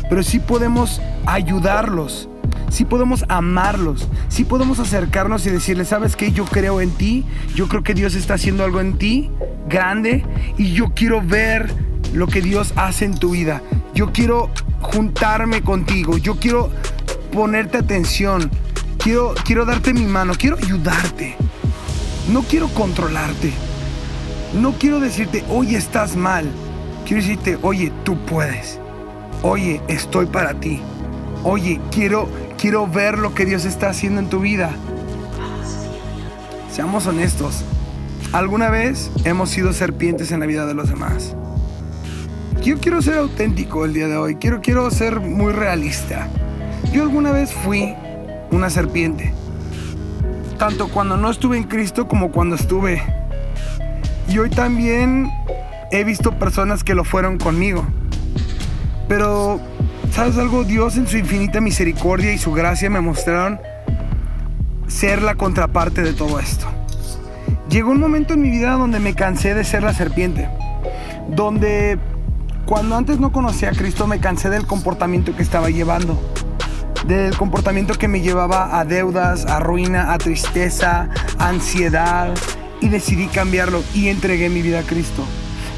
pero 0.08 0.22
sí 0.22 0.38
podemos 0.40 1.00
ayudarlos, 1.26 2.28
sí 2.76 2.84
podemos 2.84 3.24
amarlos, 3.30 4.06
sí 4.28 4.44
podemos 4.44 4.80
acercarnos 4.80 5.46
y 5.46 5.50
decirles, 5.50 5.88
¿sabes 5.88 6.14
qué? 6.14 6.30
Yo 6.30 6.44
creo 6.44 6.82
en 6.82 6.90
ti, 6.90 7.24
yo 7.54 7.68
creo 7.68 7.82
que 7.82 7.94
Dios 7.94 8.14
está 8.14 8.34
haciendo 8.34 8.64
algo 8.64 8.82
en 8.82 8.98
ti 8.98 9.30
grande 9.66 10.26
y 10.58 10.72
yo 10.72 10.92
quiero 10.94 11.22
ver 11.22 11.74
lo 12.12 12.26
que 12.26 12.42
Dios 12.42 12.74
hace 12.76 13.06
en 13.06 13.18
tu 13.18 13.30
vida. 13.30 13.62
Yo 13.94 14.12
quiero 14.12 14.50
juntarme 14.82 15.62
contigo, 15.62 16.18
yo 16.18 16.36
quiero 16.36 16.68
ponerte 17.32 17.78
atención, 17.78 18.50
quiero, 18.98 19.32
quiero 19.46 19.64
darte 19.64 19.94
mi 19.94 20.04
mano, 20.04 20.34
quiero 20.36 20.58
ayudarte. 20.58 21.34
No 22.30 22.42
quiero 22.42 22.68
controlarte. 22.68 23.54
No 24.52 24.72
quiero 24.72 25.00
decirte, 25.00 25.42
hoy 25.48 25.76
estás 25.76 26.14
mal. 26.14 26.44
Quiero 27.06 27.22
decirte, 27.22 27.58
oye, 27.62 27.90
tú 28.04 28.18
puedes. 28.26 28.78
Oye, 29.42 29.80
estoy 29.88 30.26
para 30.26 30.52
ti. 30.60 30.82
Oye, 31.42 31.80
quiero, 31.90 32.28
quiero 32.56 32.86
ver 32.86 33.18
lo 33.18 33.34
que 33.34 33.44
Dios 33.44 33.64
está 33.64 33.90
haciendo 33.90 34.20
en 34.20 34.28
tu 34.28 34.40
vida. 34.40 34.70
Seamos 36.70 37.06
honestos. 37.06 37.64
¿Alguna 38.32 38.70
vez 38.70 39.10
hemos 39.24 39.50
sido 39.50 39.72
serpientes 39.72 40.32
en 40.32 40.40
la 40.40 40.46
vida 40.46 40.66
de 40.66 40.74
los 40.74 40.88
demás? 40.88 41.34
Yo 42.62 42.78
quiero 42.78 43.00
ser 43.00 43.18
auténtico 43.18 43.84
el 43.84 43.94
día 43.94 44.08
de 44.08 44.16
hoy. 44.16 44.36
Quiero, 44.36 44.60
quiero 44.60 44.90
ser 44.90 45.20
muy 45.20 45.52
realista. 45.52 46.28
Yo 46.92 47.02
alguna 47.02 47.30
vez 47.30 47.52
fui 47.52 47.94
una 48.50 48.70
serpiente. 48.70 49.32
Tanto 50.58 50.88
cuando 50.88 51.16
no 51.16 51.30
estuve 51.30 51.56
en 51.58 51.64
Cristo 51.64 52.08
como 52.08 52.32
cuando 52.32 52.56
estuve 52.56 53.02
Y 54.26 54.38
hoy 54.38 54.48
también 54.48 55.30
he 55.90 56.02
visto 56.02 56.38
personas 56.38 56.82
que 56.82 56.94
lo 56.94 57.04
fueron 57.04 57.38
conmigo. 57.38 57.84
Pero, 59.08 59.60
¿sabes 60.16 60.38
algo? 60.38 60.64
Dios 60.64 60.96
en 60.96 61.06
su 61.06 61.18
infinita 61.18 61.60
misericordia 61.60 62.32
y 62.32 62.38
su 62.38 62.50
gracia 62.50 62.88
me 62.88 63.02
mostraron 63.02 63.60
ser 64.88 65.20
la 65.20 65.34
contraparte 65.34 66.02
de 66.02 66.14
todo 66.14 66.40
esto. 66.40 66.66
Llegó 67.68 67.90
un 67.90 68.00
momento 68.00 68.32
en 68.32 68.40
mi 68.40 68.48
vida 68.48 68.72
donde 68.72 68.98
me 68.98 69.14
cansé 69.14 69.52
de 69.52 69.62
ser 69.62 69.82
la 69.82 69.92
serpiente. 69.92 70.48
Donde 71.28 71.98
cuando 72.64 72.96
antes 72.96 73.20
no 73.20 73.30
conocía 73.30 73.68
a 73.68 73.72
Cristo 73.72 74.06
me 74.06 74.18
cansé 74.18 74.48
del 74.48 74.66
comportamiento 74.66 75.36
que 75.36 75.42
estaba 75.42 75.68
llevando. 75.68 76.18
Del 77.06 77.36
comportamiento 77.36 77.92
que 77.92 78.08
me 78.08 78.22
llevaba 78.22 78.80
a 78.80 78.86
deudas, 78.86 79.44
a 79.44 79.60
ruina, 79.60 80.14
a 80.14 80.18
tristeza, 80.18 81.10
a 81.38 81.48
ansiedad. 81.48 82.30
Y 82.80 82.88
decidí 82.88 83.26
cambiarlo 83.26 83.82
y 83.92 84.08
entregué 84.08 84.48
mi 84.48 84.62
vida 84.62 84.78
a 84.78 84.82
Cristo. 84.82 85.26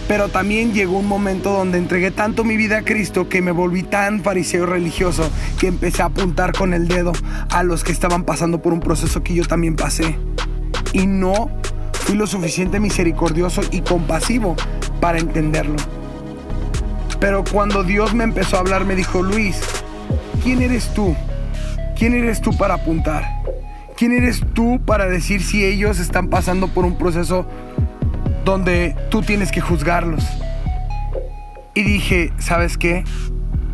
Pero 0.09 0.31
también 0.31 0.73
llegó 0.73 0.99
un 0.99 1.07
momento 1.07 1.53
donde 1.53 1.77
entregué 1.77 2.11
tanto 2.11 2.43
mi 2.43 2.57
vida 2.57 2.79
a 2.79 2.83
Cristo 2.83 3.29
que 3.29 3.43
me 3.43 3.51
volví 3.53 3.83
tan 3.83 4.23
fariseo 4.23 4.65
religioso 4.65 5.31
que 5.61 5.67
empecé 5.67 6.01
a 6.01 6.07
apuntar 6.07 6.53
con 6.53 6.73
el 6.73 6.89
dedo 6.89 7.13
a 7.51 7.63
los 7.63 7.85
que 7.85 7.93
estaban 7.93 8.25
pasando 8.25 8.63
por 8.63 8.73
un 8.73 8.81
proceso 8.81 9.23
que 9.23 9.35
yo 9.35 9.45
también 9.45 9.77
pasé. 9.77 10.19
Y 10.95 11.07
no 11.07 11.51
fui 11.93 12.17
lo 12.17 12.27
suficiente 12.27 12.81
misericordioso 12.81 13.61
y 13.71 13.83
compasivo 13.83 14.57
para 14.99 15.19
entenderlo. 15.19 15.77
Pero 17.21 17.45
cuando 17.45 17.85
Dios 17.85 18.15
me 18.15 18.25
empezó 18.25 18.57
a 18.57 18.61
hablar 18.61 18.87
me 18.87 18.97
dijo, 18.97 19.23
Luis, 19.23 19.61
¿quién 20.43 20.63
eres 20.63 20.95
tú? 20.95 21.15
¿Quién 21.99 22.15
eres 22.15 22.41
tú 22.41 22.57
para 22.57 22.75
apuntar? 22.75 23.25
¿Quién 23.95 24.13
eres 24.13 24.41
tú 24.55 24.81
para 24.87 25.07
decir 25.07 25.43
si 25.43 25.65
ellos 25.65 25.99
están 25.99 26.29
pasando 26.29 26.69
por 26.69 26.87
un 26.87 26.97
proceso 26.97 27.47
donde 28.49 28.97
tú 29.11 29.21
tienes 29.21 29.53
que 29.53 29.61
juzgarlos. 29.61 30.25
Y 31.75 31.83
dije, 31.83 32.33
¿sabes 32.39 32.79
qué? 32.79 33.05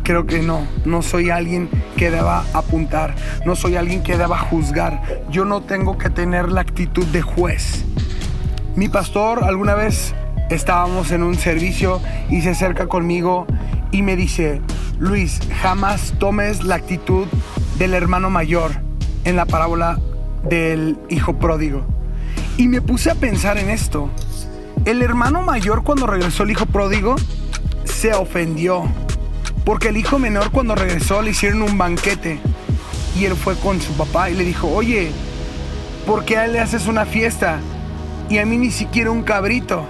Creo 0.03 0.25
que 0.25 0.39
no, 0.39 0.67
no 0.83 1.01
soy 1.01 1.29
alguien 1.29 1.69
que 1.95 2.11
deba 2.11 2.43
apuntar, 2.53 3.15
no 3.45 3.55
soy 3.55 3.77
alguien 3.77 4.03
que 4.03 4.17
deba 4.17 4.37
juzgar, 4.37 5.01
yo 5.31 5.45
no 5.45 5.61
tengo 5.61 5.97
que 5.97 6.09
tener 6.09 6.51
la 6.51 6.59
actitud 6.59 7.05
de 7.05 7.21
juez. 7.21 7.85
Mi 8.75 8.89
pastor 8.89 9.45
alguna 9.45 9.75
vez 9.75 10.13
estábamos 10.49 11.11
en 11.11 11.23
un 11.23 11.35
servicio 11.35 12.01
y 12.29 12.41
se 12.41 12.49
acerca 12.49 12.87
conmigo 12.87 13.47
y 13.91 14.01
me 14.01 14.17
dice, 14.17 14.61
Luis, 14.99 15.39
jamás 15.61 16.15
tomes 16.19 16.65
la 16.65 16.75
actitud 16.75 17.27
del 17.79 17.93
hermano 17.93 18.29
mayor 18.29 18.71
en 19.23 19.37
la 19.37 19.45
parábola 19.45 20.01
del 20.43 20.97
hijo 21.09 21.39
pródigo. 21.39 21.85
Y 22.57 22.67
me 22.67 22.81
puse 22.81 23.09
a 23.09 23.15
pensar 23.15 23.57
en 23.57 23.69
esto. 23.69 24.09
El 24.85 25.01
hermano 25.01 25.41
mayor 25.41 25.83
cuando 25.83 26.05
regresó 26.05 26.43
el 26.43 26.51
hijo 26.51 26.67
pródigo 26.67 27.15
se 27.85 28.13
ofendió. 28.13 28.83
Porque 29.65 29.89
el 29.89 29.97
hijo 29.97 30.19
menor 30.19 30.51
cuando 30.51 30.75
regresó 30.75 31.23
le 31.23 31.31
hicieron 31.31 31.63
un 31.63 31.75
banquete. 31.75 32.39
Y 33.19 33.25
él 33.25 33.33
fue 33.35 33.55
con 33.55 33.81
su 33.81 33.93
papá 33.93 34.29
y 34.29 34.35
le 34.35 34.43
dijo, 34.43 34.67
oye, 34.67 35.11
¿por 36.05 36.23
qué 36.23 36.37
a 36.37 36.45
él 36.45 36.53
le 36.53 36.59
haces 36.59 36.85
una 36.85 37.05
fiesta? 37.05 37.59
Y 38.29 38.37
a 38.37 38.45
mí 38.45 38.57
ni 38.57 38.69
siquiera 38.69 39.09
un 39.09 39.23
cabrito. 39.23 39.83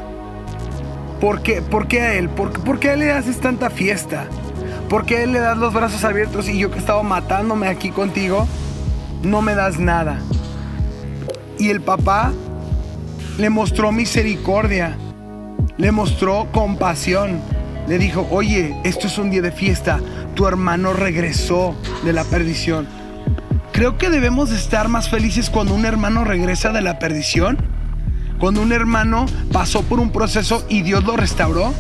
¿Por 1.20 1.42
qué, 1.42 1.62
¿Por 1.62 1.88
qué 1.88 2.00
a 2.00 2.14
él? 2.14 2.30
¿Por, 2.30 2.54
¿Por 2.64 2.80
qué 2.80 2.92
a 2.92 2.94
él 2.94 3.02
le 3.02 3.12
haces 3.12 3.42
tanta 3.42 3.70
fiesta? 3.70 4.28
¿Por 4.90 5.06
qué 5.06 5.18
a 5.18 5.24
él 5.24 5.34
le 5.34 5.40
das 5.40 5.58
los 5.58 5.74
brazos 5.74 6.06
abiertos 6.06 6.48
y 6.48 6.58
yo 6.58 6.72
que 6.72 6.80
estaba 6.80 7.04
matándome 7.04 7.68
aquí 7.68 7.90
contigo, 7.90 8.48
no 9.24 9.42
me 9.42 9.56
das 9.56 9.78
nada? 9.78 10.22
Y 11.60 11.70
el 11.70 11.82
papá 11.82 12.32
le 13.38 13.50
mostró 13.50 13.92
misericordia, 13.92 14.98
le 15.78 15.92
mostró 15.92 16.48
compasión. 16.52 17.40
Le 17.88 18.00
dijo, 18.00 18.28
oye, 18.32 18.76
esto 18.84 19.08
es 19.08 19.18
un 19.18 19.30
día 19.30 19.42
de 19.42 19.52
fiesta, 19.52 20.00
tu 20.34 20.48
hermano 20.48 20.94
regresó 20.94 21.76
de 22.04 22.14
la 22.14 22.24
perdición. 22.24 22.88
Creo 23.72 23.98
que 23.98 24.10
debemos 24.10 24.52
estar 24.52 24.88
más 24.88 25.10
felices 25.10 25.50
cuando 25.50 25.76
un 25.76 25.86
hermano 25.86 26.24
regresa 26.24 26.72
de 26.72 26.82
la 26.82 26.98
perdición, 26.98 27.58
cuando 28.40 28.62
un 28.62 28.72
hermano 28.72 29.26
pasó 29.52 29.84
por 29.84 30.00
un 30.00 30.12
proceso 30.12 30.66
y 30.70 30.82
Dios 30.82 31.04
lo 31.04 31.16
restauró, 31.16 31.74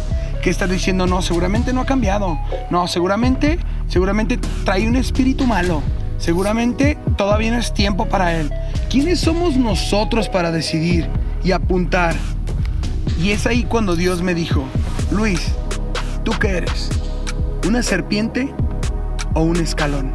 que 0.43 0.49
está 0.51 0.67
diciendo, 0.67 1.07
no, 1.07 1.23
seguramente 1.23 1.73
no 1.73 1.81
ha 1.81 1.85
cambiado, 1.85 2.37
no, 2.69 2.87
seguramente, 2.87 3.57
seguramente 3.87 4.37
trae 4.63 4.87
un 4.87 4.95
espíritu 4.95 5.47
malo, 5.47 5.81
seguramente 6.19 6.99
todavía 7.17 7.51
no 7.51 7.57
es 7.57 7.73
tiempo 7.73 8.05
para 8.05 8.35
él. 8.35 8.51
¿Quiénes 8.89 9.21
somos 9.21 9.55
nosotros 9.55 10.29
para 10.29 10.51
decidir? 10.51 11.09
Y 11.45 11.51
apuntar. 11.51 12.15
Y 13.21 13.31
es 13.31 13.45
ahí 13.45 13.63
cuando 13.63 13.95
Dios 13.95 14.21
me 14.21 14.33
dijo, 14.33 14.65
Luis, 15.11 15.53
¿tú 16.23 16.31
qué 16.39 16.49
eres? 16.49 16.89
¿Una 17.67 17.83
serpiente 17.83 18.53
o 19.33 19.41
un 19.43 19.57
escalón? 19.57 20.11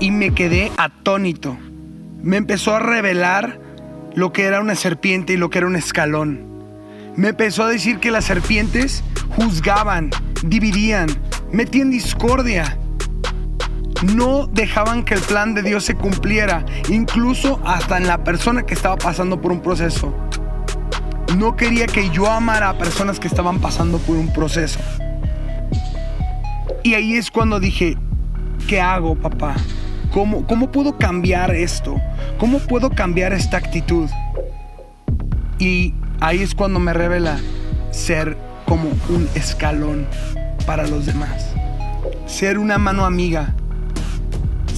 Y 0.00 0.10
me 0.10 0.34
quedé 0.34 0.72
atónito. 0.76 1.56
Me 2.20 2.36
empezó 2.36 2.74
a 2.74 2.80
revelar 2.80 3.60
lo 4.14 4.32
que 4.32 4.44
era 4.44 4.60
una 4.60 4.74
serpiente 4.74 5.34
y 5.34 5.36
lo 5.36 5.50
que 5.50 5.58
era 5.58 5.66
un 5.68 5.76
escalón. 5.76 6.52
Me 7.16 7.28
empezó 7.28 7.62
a 7.62 7.68
decir 7.68 8.00
que 8.00 8.10
las 8.10 8.24
serpientes 8.24 9.04
juzgaban, 9.36 10.10
dividían, 10.42 11.08
metían 11.52 11.90
discordia, 11.90 12.76
no 14.04 14.46
dejaban 14.46 15.04
que 15.04 15.14
el 15.14 15.20
plan 15.20 15.54
de 15.54 15.62
Dios 15.62 15.84
se 15.84 15.94
cumpliera, 15.94 16.64
incluso 16.90 17.60
hasta 17.64 17.96
en 17.96 18.06
la 18.06 18.22
persona 18.22 18.64
que 18.64 18.74
estaba 18.74 18.96
pasando 18.96 19.40
por 19.40 19.52
un 19.52 19.60
proceso. 19.60 20.14
No 21.38 21.56
quería 21.56 21.86
que 21.86 22.10
yo 22.10 22.30
amara 22.30 22.70
a 22.70 22.78
personas 22.78 23.18
que 23.18 23.28
estaban 23.28 23.60
pasando 23.60 23.98
por 23.98 24.16
un 24.16 24.32
proceso. 24.32 24.78
Y 26.82 26.94
ahí 26.94 27.14
es 27.14 27.30
cuando 27.30 27.60
dije, 27.60 27.96
¿qué 28.68 28.80
hago, 28.80 29.14
papá? 29.16 29.54
¿Cómo, 30.12 30.46
¿Cómo 30.46 30.70
puedo 30.70 30.96
cambiar 30.98 31.54
esto? 31.54 32.00
¿Cómo 32.38 32.58
puedo 32.58 32.90
cambiar 32.90 33.32
esta 33.32 33.56
actitud? 33.56 34.08
Y 35.58 35.94
ahí 36.20 36.42
es 36.42 36.54
cuando 36.54 36.78
me 36.78 36.92
revela 36.92 37.38
ser 37.90 38.36
como 38.66 38.90
un 39.08 39.28
escalón 39.34 40.06
para 40.66 40.86
los 40.86 41.06
demás. 41.06 41.54
Ser 42.26 42.58
una 42.58 42.78
mano 42.78 43.06
amiga, 43.06 43.54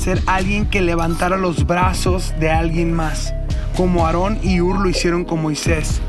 ser 0.06 0.22
alguien 0.26 0.66
que 0.66 0.82
levantara 0.82 1.36
los 1.36 1.66
brazos 1.66 2.32
de 2.38 2.48
alguien 2.48 2.92
más, 2.92 3.34
como 3.76 4.06
Aarón 4.06 4.38
y 4.40 4.60
Ur 4.60 4.78
lo 4.78 4.88
hicieron 4.88 5.24
con 5.24 5.42
Moisés. 5.42 6.00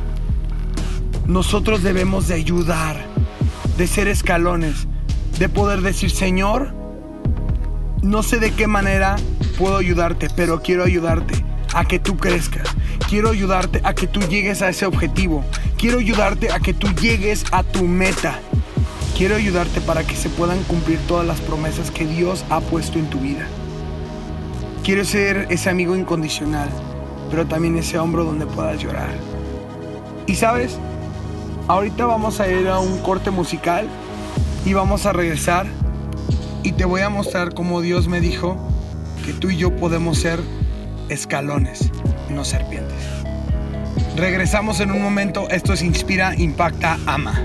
Nosotros 1.25 1.81
debemos 1.81 2.27
de 2.27 2.35
ayudar, 2.35 2.95
de 3.75 3.87
ser 3.87 4.07
escalones, 4.07 4.87
de 5.39 5.49
poder 5.49 5.81
decir, 5.81 6.11
Señor, 6.11 6.75
no 8.03 8.21
sé 8.21 8.37
de 8.37 8.51
qué 8.51 8.67
manera 8.67 9.15
puedo 9.57 9.77
ayudarte, 9.77 10.27
pero 10.35 10.61
quiero 10.61 10.83
ayudarte 10.83 11.43
a 11.73 11.83
que 11.83 11.97
tú 11.97 12.17
crezcas. 12.17 12.67
Quiero 13.09 13.31
ayudarte 13.31 13.81
a 13.83 13.95
que 13.95 14.05
tú 14.05 14.19
llegues 14.19 14.61
a 14.61 14.69
ese 14.69 14.85
objetivo. 14.85 15.43
Quiero 15.75 15.97
ayudarte 15.97 16.51
a 16.51 16.59
que 16.59 16.75
tú 16.75 16.87
llegues 17.01 17.45
a 17.51 17.63
tu 17.63 17.87
meta. 17.87 18.39
Quiero 19.17 19.37
ayudarte 19.37 19.81
para 19.81 20.03
que 20.03 20.15
se 20.15 20.29
puedan 20.29 20.61
cumplir 20.65 20.99
todas 21.07 21.25
las 21.25 21.41
promesas 21.41 21.89
que 21.89 22.05
Dios 22.05 22.45
ha 22.51 22.59
puesto 22.59 22.99
en 22.99 23.09
tu 23.09 23.19
vida. 23.21 23.47
Quiero 24.87 25.03
ser 25.03 25.47
ese 25.49 25.69
amigo 25.69 25.97
incondicional, 25.97 26.69
pero 27.29 27.45
también 27.45 27.77
ese 27.77 27.99
hombro 27.99 28.23
donde 28.23 28.45
puedas 28.45 28.81
llorar. 28.81 29.09
Y 30.27 30.35
sabes, 30.35 30.77
ahorita 31.67 32.05
vamos 32.05 32.39
a 32.39 32.47
ir 32.47 32.69
a 32.69 32.79
un 32.79 32.99
corte 32.99 33.29
musical 33.29 33.85
y 34.65 34.71
vamos 34.71 35.05
a 35.05 35.11
regresar 35.11 35.65
y 36.63 36.71
te 36.71 36.85
voy 36.85 37.01
a 37.01 37.09
mostrar 37.09 37.53
cómo 37.53 37.81
Dios 37.81 38.07
me 38.07 38.21
dijo 38.21 38.55
que 39.25 39.33
tú 39.33 39.49
y 39.49 39.57
yo 39.57 39.75
podemos 39.75 40.19
ser 40.19 40.39
escalones, 41.09 41.91
no 42.29 42.45
serpientes. 42.45 43.03
Regresamos 44.15 44.79
en 44.79 44.91
un 44.91 45.01
momento, 45.01 45.49
esto 45.49 45.73
es 45.73 45.81
Inspira, 45.81 46.33
Impacta, 46.33 46.97
Ama. 47.05 47.41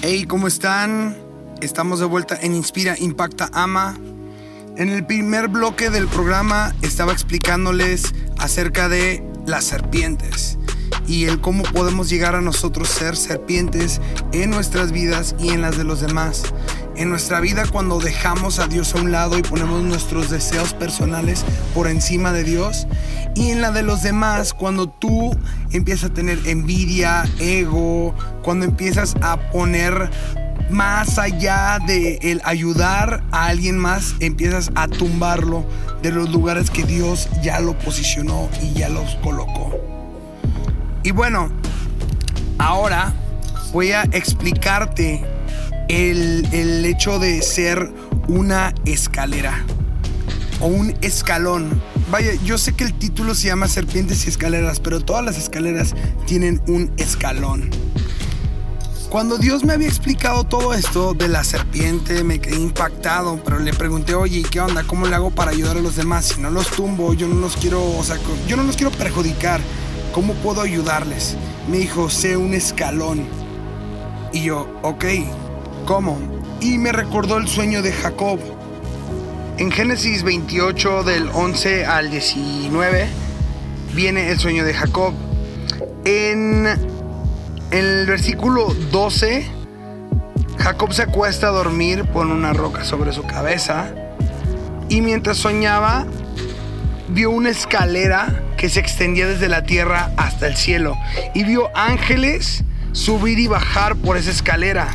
Hey, 0.00 0.26
¿cómo 0.28 0.46
están? 0.46 1.16
Estamos 1.60 1.98
de 1.98 2.06
vuelta 2.06 2.38
en 2.40 2.54
Inspira, 2.54 2.94
Impacta, 2.96 3.50
Ama. 3.52 3.98
En 4.76 4.90
el 4.90 5.04
primer 5.04 5.48
bloque 5.48 5.90
del 5.90 6.06
programa 6.06 6.72
estaba 6.82 7.12
explicándoles 7.12 8.14
acerca 8.38 8.88
de 8.88 9.24
las 9.44 9.64
serpientes 9.64 10.56
y 11.08 11.24
el 11.24 11.40
cómo 11.40 11.64
podemos 11.64 12.08
llegar 12.08 12.36
a 12.36 12.40
nosotros 12.40 12.88
ser 12.88 13.16
serpientes 13.16 14.00
en 14.30 14.50
nuestras 14.50 14.92
vidas 14.92 15.34
y 15.40 15.48
en 15.48 15.62
las 15.62 15.76
de 15.76 15.82
los 15.82 16.00
demás. 16.00 16.44
En 16.98 17.10
nuestra 17.10 17.38
vida 17.38 17.62
cuando 17.70 18.00
dejamos 18.00 18.58
a 18.58 18.66
Dios 18.66 18.92
a 18.92 18.98
un 18.98 19.12
lado 19.12 19.38
y 19.38 19.42
ponemos 19.42 19.82
nuestros 19.84 20.30
deseos 20.30 20.74
personales 20.74 21.44
por 21.72 21.86
encima 21.86 22.32
de 22.32 22.42
Dios. 22.42 22.88
Y 23.36 23.52
en 23.52 23.62
la 23.62 23.70
de 23.70 23.84
los 23.84 24.02
demás 24.02 24.52
cuando 24.52 24.88
tú 24.88 25.30
empiezas 25.70 26.10
a 26.10 26.14
tener 26.14 26.40
envidia, 26.48 27.24
ego, 27.38 28.16
cuando 28.42 28.64
empiezas 28.64 29.14
a 29.20 29.36
poner 29.52 30.10
más 30.70 31.20
allá 31.20 31.78
de 31.86 32.18
el 32.20 32.42
ayudar 32.44 33.22
a 33.30 33.46
alguien 33.46 33.78
más, 33.78 34.16
empiezas 34.18 34.72
a 34.74 34.88
tumbarlo 34.88 35.64
de 36.02 36.10
los 36.10 36.30
lugares 36.30 36.68
que 36.68 36.82
Dios 36.82 37.28
ya 37.44 37.60
lo 37.60 37.78
posicionó 37.78 38.48
y 38.60 38.72
ya 38.72 38.88
los 38.88 39.14
colocó. 39.22 39.70
Y 41.04 41.12
bueno, 41.12 41.48
ahora 42.58 43.14
voy 43.72 43.92
a 43.92 44.02
explicarte 44.02 45.37
el, 45.88 46.46
el 46.52 46.84
hecho 46.84 47.18
de 47.18 47.42
ser 47.42 47.92
una 48.28 48.74
escalera 48.84 49.64
o 50.60 50.66
un 50.66 50.94
escalón. 51.02 51.80
Vaya, 52.10 52.32
yo 52.44 52.56
sé 52.58 52.72
que 52.72 52.84
el 52.84 52.94
título 52.94 53.34
se 53.34 53.48
llama 53.48 53.68
Serpientes 53.68 54.24
y 54.24 54.28
Escaleras, 54.28 54.80
pero 54.80 55.00
todas 55.00 55.24
las 55.24 55.36
escaleras 55.36 55.94
tienen 56.26 56.62
un 56.66 56.92
escalón. 56.96 57.70
Cuando 59.10 59.38
Dios 59.38 59.64
me 59.64 59.72
había 59.72 59.88
explicado 59.88 60.44
todo 60.44 60.74
esto 60.74 61.14
de 61.14 61.28
la 61.28 61.42
serpiente, 61.42 62.24
me 62.24 62.40
quedé 62.40 62.56
impactado, 62.56 63.42
pero 63.42 63.58
le 63.58 63.72
pregunté, 63.72 64.14
oye, 64.14 64.42
¿qué 64.42 64.60
onda? 64.60 64.84
¿Cómo 64.84 65.06
le 65.06 65.14
hago 65.14 65.30
para 65.30 65.50
ayudar 65.50 65.78
a 65.78 65.80
los 65.80 65.96
demás? 65.96 66.26
Si 66.26 66.40
no 66.42 66.50
los 66.50 66.70
tumbo, 66.70 67.14
yo 67.14 67.26
no 67.26 67.36
los 67.36 67.56
quiero, 67.56 67.82
o 67.96 68.04
sea, 68.04 68.18
yo 68.46 68.56
no 68.58 68.64
los 68.64 68.76
quiero 68.76 68.90
perjudicar. 68.90 69.62
¿Cómo 70.12 70.34
puedo 70.34 70.60
ayudarles? 70.60 71.36
Me 71.70 71.78
dijo, 71.78 72.10
sé 72.10 72.36
un 72.36 72.52
escalón. 72.52 73.26
Y 74.34 74.42
yo, 74.42 74.68
ok, 74.82 75.04
Y 76.60 76.76
me 76.76 76.92
recordó 76.92 77.38
el 77.38 77.48
sueño 77.48 77.80
de 77.80 77.92
Jacob. 77.92 78.38
En 79.56 79.70
Génesis 79.70 80.22
28 80.22 81.02
del 81.02 81.30
11 81.32 81.86
al 81.86 82.10
19 82.10 83.08
viene 83.94 84.30
el 84.30 84.38
sueño 84.38 84.64
de 84.64 84.74
Jacob. 84.74 85.14
En 86.04 86.66
en 87.70 87.84
el 87.84 88.06
versículo 88.06 88.74
12, 88.90 89.46
Jacob 90.58 90.92
se 90.92 91.02
acuesta 91.02 91.48
a 91.48 91.50
dormir, 91.50 92.04
pone 92.04 92.32
una 92.32 92.52
roca 92.52 92.84
sobre 92.84 93.12
su 93.12 93.22
cabeza 93.22 93.92
y 94.88 95.00
mientras 95.02 95.36
soñaba, 95.36 96.06
vio 97.08 97.30
una 97.30 97.50
escalera 97.50 98.42
que 98.56 98.68
se 98.70 98.80
extendía 98.80 99.26
desde 99.26 99.48
la 99.48 99.64
tierra 99.64 100.12
hasta 100.16 100.46
el 100.46 100.56
cielo 100.56 100.96
y 101.34 101.44
vio 101.44 101.70
ángeles 101.74 102.64
subir 102.92 103.38
y 103.38 103.46
bajar 103.46 103.96
por 103.96 104.16
esa 104.16 104.30
escalera. 104.30 104.88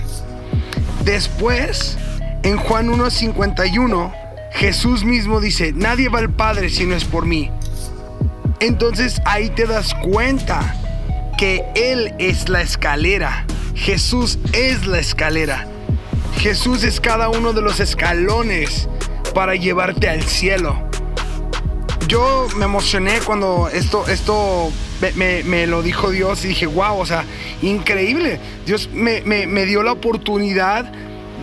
Después, 1.05 1.97
en 2.43 2.57
Juan 2.57 2.89
1.51, 2.89 4.13
Jesús 4.53 5.03
mismo 5.03 5.41
dice, 5.41 5.73
nadie 5.73 6.09
va 6.09 6.19
al 6.19 6.29
Padre 6.29 6.69
si 6.69 6.85
no 6.85 6.95
es 6.95 7.03
por 7.03 7.25
mí. 7.25 7.51
Entonces 8.59 9.21
ahí 9.25 9.49
te 9.49 9.65
das 9.65 9.93
cuenta 9.95 10.75
que 11.37 11.65
Él 11.75 12.13
es 12.19 12.47
la 12.47 12.61
escalera. 12.61 13.45
Jesús 13.75 14.39
es 14.53 14.85
la 14.87 14.99
escalera. 14.99 15.67
Jesús 16.37 16.83
es 16.83 17.01
cada 17.01 17.29
uno 17.29 17.51
de 17.51 17.61
los 17.61 17.79
escalones 17.79 18.87
para 19.33 19.55
llevarte 19.55 20.09
al 20.09 20.23
cielo. 20.23 20.89
Yo 22.07 22.47
me 22.57 22.65
emocioné 22.65 23.19
cuando 23.25 23.69
esto, 23.69 24.07
esto 24.07 24.71
me, 25.15 25.67
lo 25.67 25.81
dijo 25.81 26.11
Dios 26.11 26.43
y 26.45 26.49
dije, 26.49 26.65
wow, 26.65 26.97
o 26.99 27.05
sea, 27.05 27.25
increíble. 27.61 28.39
Dios 28.65 28.89
me, 28.93 29.21
me 29.21 29.65
dio 29.65 29.83
la 29.83 29.93
oportunidad 29.93 30.91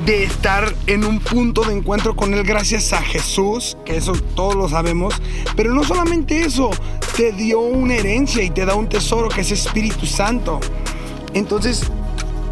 de 0.04 0.24
estar 0.24 0.74
en 0.86 1.04
un 1.04 1.20
punto 1.20 1.62
de 1.62 1.74
encuentro 1.74 2.16
con 2.16 2.32
Él 2.32 2.42
gracias 2.42 2.92
a 2.92 3.02
Jesús, 3.02 3.76
que 3.84 3.96
eso 3.96 4.12
todos 4.34 4.54
lo 4.54 4.68
sabemos, 4.68 5.14
pero 5.56 5.74
no 5.74 5.84
solamente 5.84 6.42
eso, 6.42 6.70
te 7.16 7.32
dio 7.32 7.60
una 7.60 7.96
herencia 7.96 8.42
y 8.42 8.50
te 8.50 8.64
da 8.64 8.74
un 8.74 8.88
tesoro 8.88 9.28
que 9.28 9.42
es 9.42 9.50
Espíritu 9.50 10.06
Santo. 10.06 10.60
Entonces 11.34 11.82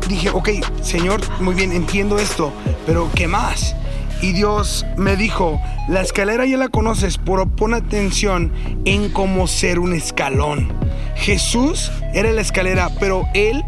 dije, 0.08 0.30
ok, 0.30 0.50
Señor, 0.82 1.20
muy 1.40 1.54
bien, 1.54 1.72
entiendo 1.72 2.18
esto, 2.18 2.52
pero 2.86 3.10
¿qué 3.14 3.26
más? 3.26 3.74
Y 4.20 4.32
Dios 4.32 4.84
me 4.96 5.16
dijo, 5.16 5.60
la 5.88 6.00
escalera 6.00 6.44
ya 6.44 6.56
la 6.56 6.68
conoces, 6.68 7.18
pero 7.18 7.46
pon 7.46 7.74
atención 7.74 8.52
en 8.84 9.10
cómo 9.10 9.46
ser 9.46 9.78
un 9.78 9.94
escalón. 9.94 10.72
Jesús 11.14 11.92
era 12.14 12.32
la 12.32 12.40
escalera, 12.40 12.90
pero 12.98 13.26
Él 13.34 13.64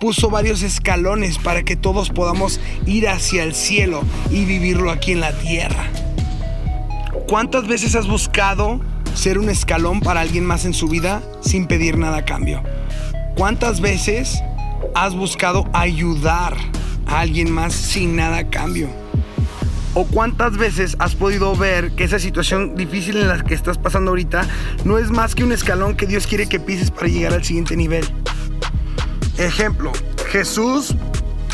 puso 0.00 0.30
varios 0.30 0.62
escalones 0.62 1.38
para 1.38 1.62
que 1.62 1.76
todos 1.76 2.10
podamos 2.10 2.60
ir 2.86 3.08
hacia 3.08 3.42
el 3.44 3.54
cielo 3.54 4.02
y 4.30 4.44
vivirlo 4.44 4.90
aquí 4.90 5.12
en 5.12 5.20
la 5.20 5.32
tierra. 5.32 5.84
¿Cuántas 7.28 7.66
veces 7.66 7.94
has 7.94 8.06
buscado 8.06 8.80
ser 9.14 9.38
un 9.38 9.48
escalón 9.48 10.00
para 10.00 10.20
alguien 10.20 10.44
más 10.44 10.64
en 10.64 10.74
su 10.74 10.88
vida 10.88 11.22
sin 11.40 11.66
pedir 11.66 11.96
nada 11.96 12.18
a 12.18 12.24
cambio? 12.24 12.62
¿Cuántas 13.36 13.80
veces 13.80 14.42
has 14.94 15.14
buscado 15.14 15.64
ayudar 15.72 16.56
a 17.06 17.20
alguien 17.20 17.50
más 17.50 17.72
sin 17.72 18.16
nada 18.16 18.38
a 18.38 18.50
cambio? 18.50 19.03
¿O 19.96 20.04
cuántas 20.04 20.56
veces 20.56 20.96
has 20.98 21.14
podido 21.14 21.54
ver 21.54 21.92
que 21.92 22.02
esa 22.02 22.18
situación 22.18 22.74
difícil 22.74 23.16
en 23.16 23.28
la 23.28 23.44
que 23.44 23.54
estás 23.54 23.78
pasando 23.78 24.10
ahorita 24.10 24.44
no 24.84 24.98
es 24.98 25.10
más 25.10 25.36
que 25.36 25.44
un 25.44 25.52
escalón 25.52 25.96
que 25.96 26.06
Dios 26.06 26.26
quiere 26.26 26.48
que 26.48 26.58
pises 26.58 26.90
para 26.90 27.06
llegar 27.06 27.32
al 27.32 27.44
siguiente 27.44 27.76
nivel? 27.76 28.04
Ejemplo, 29.38 29.92
Jesús 30.30 30.96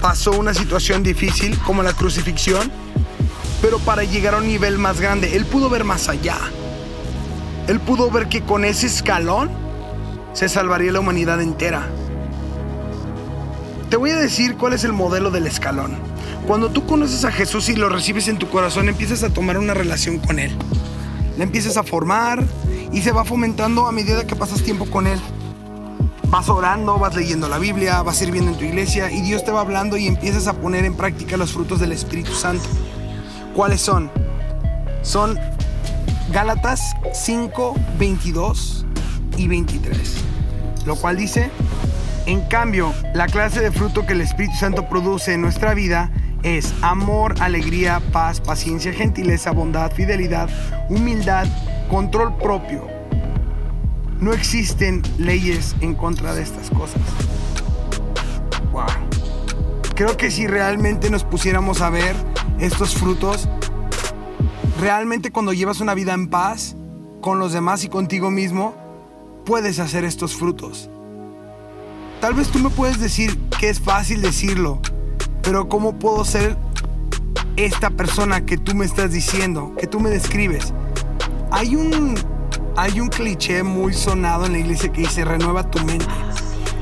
pasó 0.01 0.31
una 0.33 0.55
situación 0.55 1.03
difícil 1.03 1.59
como 1.67 1.83
la 1.83 1.93
crucifixión, 1.93 2.73
pero 3.61 3.79
para 3.79 4.05
llegar 4.05 4.33
a 4.33 4.39
un 4.39 4.47
nivel 4.47 4.79
más 4.79 5.03
grande, 5.03 5.37
Él 5.37 5.45
pudo 5.45 5.69
ver 5.69 5.85
más 5.85 6.09
allá. 6.09 6.39
Él 7.69 7.79
pudo 7.79 8.11
ver 8.11 8.29
que 8.29 8.41
con 8.41 8.65
ese 8.65 8.87
escalón 8.87 9.51
se 10.33 10.49
salvaría 10.49 10.93
la 10.93 11.01
humanidad 11.01 11.43
entera. 11.43 11.87
Te 13.91 13.97
voy 13.99 14.13
a 14.13 14.17
decir 14.17 14.57
cuál 14.57 14.73
es 14.73 14.85
el 14.85 14.95
modelo 14.95 15.31
del 15.31 15.47
escalón. 15.47 16.10
Cuando 16.51 16.71
tú 16.71 16.85
conoces 16.85 17.25
a 17.25 17.31
Jesús 17.31 17.69
y 17.69 17.77
lo 17.77 17.89
recibes 17.89 18.27
en 18.27 18.37
tu 18.37 18.51
corazón, 18.51 18.89
empiezas 18.89 19.23
a 19.23 19.31
tomar 19.31 19.57
una 19.57 19.73
relación 19.73 20.19
con 20.19 20.41
Él. 20.41 20.51
La 21.39 21.45
empiezas 21.45 21.77
a 21.77 21.85
formar 21.85 22.45
y 22.93 23.03
se 23.03 23.13
va 23.13 23.25
fomentando 23.25 23.87
a 23.87 23.93
medida 23.93 24.27
que 24.27 24.35
pasas 24.35 24.61
tiempo 24.61 24.87
con 24.87 25.07
Él 25.07 25.21
vas 26.25 26.49
orando, 26.49 26.99
vas 26.99 27.15
leyendo 27.15 27.49
la 27.49 27.59
Biblia, 27.59 28.03
vas 28.03 28.17
sirviendo 28.17 28.51
en 28.51 28.59
tu 28.59 28.65
iglesia 28.65 29.13
y 29.13 29.21
Dios 29.21 29.45
te 29.45 29.53
va 29.53 29.61
hablando 29.61 29.97
y 29.97 30.09
empiezas 30.09 30.49
a 30.49 30.55
poner 30.55 30.85
en 30.85 30.97
práctica 30.97 31.37
los 31.37 31.53
frutos 31.53 31.79
del 31.79 31.93
Espíritu 31.93 32.35
Santo. 32.35 32.69
¿Cuáles 33.55 33.81
son? 33.81 34.11
Son 35.03 35.39
Gálatas 36.33 36.81
5, 37.13 37.77
22 37.97 38.87
y 39.37 39.47
23. 39.47 40.15
Lo 40.85 40.97
cual 40.97 41.17
dice, 41.17 41.49
en 42.27 42.41
cambio, 42.41 42.93
la 43.15 43.27
clase 43.27 43.61
de 43.61 43.71
fruto 43.71 44.05
que 44.05 44.15
el 44.15 44.21
Espíritu 44.21 44.57
Santo 44.57 44.89
produce 44.89 45.35
en 45.35 45.43
nuestra 45.43 45.75
vida 45.75 46.11
es 46.43 46.75
amor, 46.83 47.35
alegría, 47.41 48.01
paz, 48.13 48.41
paciencia, 48.41 48.93
gentileza, 48.93 49.51
bondad, 49.51 49.93
fidelidad, 49.93 50.49
humildad, 50.89 51.47
control 51.89 52.37
propio 52.37 53.01
no 54.21 54.35
existen 54.35 55.03
leyes 55.19 55.75
en 55.81 55.95
contra 55.95 56.35
de 56.35 56.43
estas 56.43 56.71
cosas. 56.71 57.01
Wow. 58.71 58.85
Creo 59.95 60.17
que 60.17 60.31
si 60.31 60.47
realmente 60.47 61.11
nos 61.11 61.25
pusiéramos 61.25 61.81
a 61.81 61.91
ver 61.91 62.15
estos 62.59 62.95
frutos, 62.95 63.49
realmente 64.79 65.31
cuando 65.31 65.53
llevas 65.53 65.81
una 65.81 65.95
vida 65.95 66.13
en 66.13 66.29
paz 66.29 66.77
con 67.21 67.39
los 67.39 67.53
demás 67.53 67.85
y 67.85 67.89
contigo 67.89 68.31
mismo, 68.31 68.75
puedes 69.47 69.79
hacer 69.79 70.05
estos 70.05 70.35
frutos. 70.35 70.91
Tal 72.21 72.35
vez 72.35 72.49
tú 72.49 72.59
me 72.59 72.69
puedes 72.69 73.01
decir 73.01 73.39
que 73.59 73.71
es 73.71 73.81
fácil 73.81 74.21
decirlo, 74.21 74.83
pero 75.43 75.69
¿cómo 75.69 75.99
puedo 75.99 76.25
ser 76.25 76.57
esta 77.57 77.91
persona 77.91 78.45
que 78.45 78.57
tú 78.57 78.75
me 78.75 78.85
estás 78.85 79.13
diciendo, 79.13 79.75
que 79.79 79.87
tú 79.87 80.01
me 80.01 80.11
describes? 80.11 80.73
Hay 81.51 81.77
un 81.77 82.15
hay 82.77 83.01
un 83.01 83.09
cliché 83.09 83.63
muy 83.63 83.93
sonado 83.93 84.47
en 84.47 84.53
la 84.53 84.59
iglesia 84.59 84.91
que 84.93 85.03
dice 85.03 85.25
renueva 85.25 85.71
tu 85.71 85.85
mente. 85.85 86.07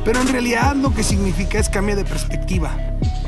Pero 0.04 0.20
en 0.20 0.28
realidad 0.28 0.76
lo 0.76 0.94
que 0.94 1.02
significa 1.02 1.58
es 1.58 1.68
cambia 1.68 1.96
de 1.96 2.04
perspectiva. 2.04 2.70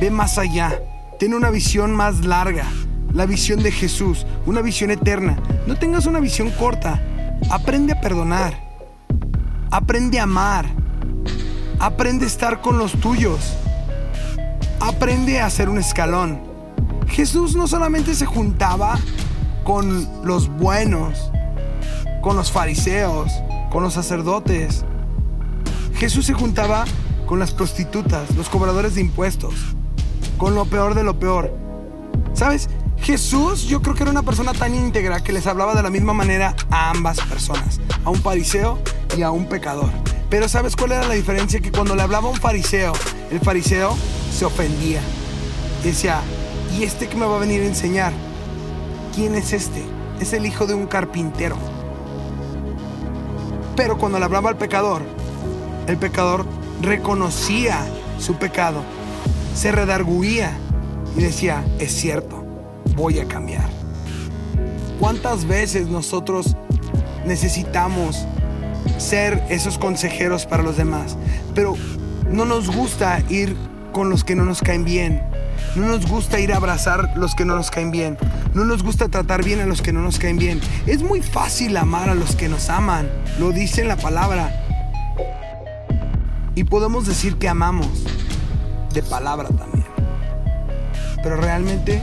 Ve 0.01 0.11
más 0.11 0.39
allá. 0.39 0.81
Ten 1.19 1.35
una 1.35 1.51
visión 1.51 1.93
más 1.93 2.25
larga. 2.25 2.65
La 3.13 3.27
visión 3.27 3.63
de 3.63 3.73
Jesús. 3.73 4.25
Una 4.47 4.63
visión 4.63 4.91
eterna. 4.91 5.37
No 5.67 5.77
tengas 5.77 6.07
una 6.07 6.21
visión 6.21 6.51
corta. 6.53 7.03
Aprende 7.51 7.93
a 7.93 8.01
perdonar. 8.01 8.55
Aprende 9.71 10.21
a 10.21 10.25
amar. 10.25 10.67
Aprende 11.79 12.25
a 12.25 12.29
estar 12.29 12.61
con 12.61 12.79
los 12.79 12.93
tuyos. 12.93 13.57
Aprende 14.81 15.41
a 15.41 15.51
ser 15.51 15.69
un 15.69 15.79
escalón. 15.79 16.41
Jesús 17.07 17.55
no 17.55 17.67
solamente 17.67 18.15
se 18.15 18.27
juntaba 18.27 18.99
con 19.65 20.09
los 20.25 20.49
buenos, 20.49 21.31
con 22.23 22.37
los 22.37 22.51
fariseos, 22.51 23.31
con 23.71 23.83
los 23.83 23.95
sacerdotes. 23.95 24.85
Jesús 25.95 26.27
se 26.27 26.33
juntaba 26.33 26.85
con 27.27 27.39
las 27.39 27.53
prostitutas, 27.53 28.35
los 28.37 28.49
cobradores 28.49 28.95
de 28.95 29.03
impuestos, 29.03 29.55
con 30.39 30.55
lo 30.55 30.65
peor 30.65 30.95
de 30.95 31.05
lo 31.05 31.19
peor. 31.19 31.55
¿Sabes? 32.33 32.69
Jesús 32.99 33.65
yo 33.65 33.81
creo 33.83 33.95
que 33.95 34.03
era 34.03 34.11
una 34.11 34.23
persona 34.23 34.53
tan 34.53 34.75
íntegra 34.75 35.23
que 35.23 35.33
les 35.33 35.47
hablaba 35.47 35.75
de 35.75 35.83
la 35.83 35.91
misma 35.91 36.13
manera 36.13 36.55
a 36.71 36.91
ambas 36.91 37.21
personas, 37.21 37.81
a 38.05 38.11
un 38.11 38.21
fariseo 38.21 38.79
y 39.17 39.23
a 39.23 39.31
un 39.31 39.47
pecador. 39.47 39.91
Pero 40.29 40.49
¿sabes 40.49 40.77
cuál 40.77 40.93
era 40.93 41.09
la 41.09 41.15
diferencia? 41.15 41.61
Que 41.61 41.73
cuando 41.73 41.95
le 41.95 42.03
hablaba 42.03 42.29
a 42.29 42.31
un 42.31 42.37
fariseo, 42.37 42.93
el 43.31 43.41
fariseo 43.41 43.97
se 44.41 44.47
ofendía. 44.47 45.03
Decía, 45.85 46.23
¿y 46.75 46.85
este 46.85 47.09
que 47.09 47.17
me 47.19 47.27
va 47.27 47.37
a 47.37 47.41
venir 47.41 47.61
a 47.61 47.67
enseñar? 47.67 48.11
¿Quién 49.15 49.35
es 49.35 49.53
este? 49.53 49.85
Es 50.19 50.33
el 50.33 50.47
hijo 50.47 50.67
de 50.67 50.73
un 50.73 50.87
carpintero. 50.87 51.59
Pero 53.77 53.99
cuando 53.99 54.19
le 54.19 54.25
hablaba 54.25 54.49
al 54.49 54.57
pecador, 54.57 55.03
el 55.87 55.99
pecador 55.99 56.47
reconocía 56.81 57.85
su 58.19 58.37
pecado, 58.37 58.81
se 59.55 59.73
redarguía 59.73 60.57
y 61.19 61.21
decía, 61.21 61.63
es 61.79 61.93
cierto, 61.93 62.43
voy 62.97 63.19
a 63.19 63.29
cambiar. 63.29 63.69
¿Cuántas 64.99 65.45
veces 65.45 65.89
nosotros 65.89 66.57
necesitamos 67.27 68.25
ser 68.97 69.45
esos 69.51 69.77
consejeros 69.77 70.47
para 70.47 70.63
los 70.63 70.79
demás? 70.79 71.19
Pero 71.55 71.75
no 72.31 72.47
nos 72.47 72.75
gusta 72.75 73.23
ir 73.29 73.55
con 73.93 74.11
los 74.11 74.25
que 74.25 74.37
no 74.37 74.45
nos 74.45 74.61
caen 74.61 74.85
bien. 74.85 75.23
No 75.77 75.87
nos 75.87 76.07
gusta 76.07 76.41
ir 76.41 76.53
a 76.53 76.57
abrazar 76.57 77.13
los 77.17 77.35
que 77.35 77.45
no 77.45 77.55
nos 77.55 77.71
caen 77.71 77.91
bien. 77.91 78.19
No 78.55 78.65
nos 78.65 78.83
gusta 78.83 79.09
tratar 79.09 79.45
bien 79.45 79.61
a 79.61 79.67
los 79.67 79.83
que 79.83 79.93
no 79.93 80.03
nos 80.03 80.19
caen 80.19 80.39
bien. 80.39 80.61
Es 80.87 81.03
muy 81.03 81.23
fácil 81.23 81.77
amar 81.77 82.09
a 82.09 82.15
los 82.15 82.37
que 82.37 82.49
nos 82.49 82.71
aman. 82.71 83.09
Lo 83.39 83.53
dice 83.53 83.85
la 83.85 83.97
palabra. 83.97 84.53
Y 86.55 86.65
podemos 86.65 87.07
decir 87.07 87.37
que 87.37 87.49
amamos. 87.49 88.05
De 88.93 89.03
palabra 89.03 89.49
también. 89.49 89.87
Pero 91.23 91.37
realmente 91.37 92.03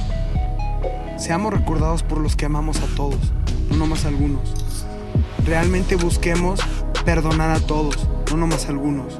seamos 1.17 1.51
recordados 1.51 2.03
por 2.03 2.19
los 2.19 2.35
que 2.35 2.45
amamos 2.45 2.79
a 2.81 2.95
todos, 2.95 3.33
no 3.69 3.77
nomás 3.77 4.05
a 4.05 4.09
algunos. 4.09 4.53
Realmente 5.45 5.95
busquemos 5.95 6.59
perdonar 7.03 7.51
a 7.51 7.59
todos, 7.59 8.07
no 8.29 8.37
nomás 8.37 8.65
a 8.65 8.69
algunos. 8.69 9.19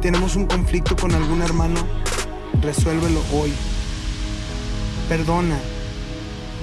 Tenemos 0.00 0.36
un 0.36 0.46
conflicto 0.46 0.94
con 0.94 1.12
algún 1.12 1.42
hermano, 1.42 1.80
resuélvelo 2.62 3.20
hoy. 3.32 3.52
Perdona. 5.08 5.58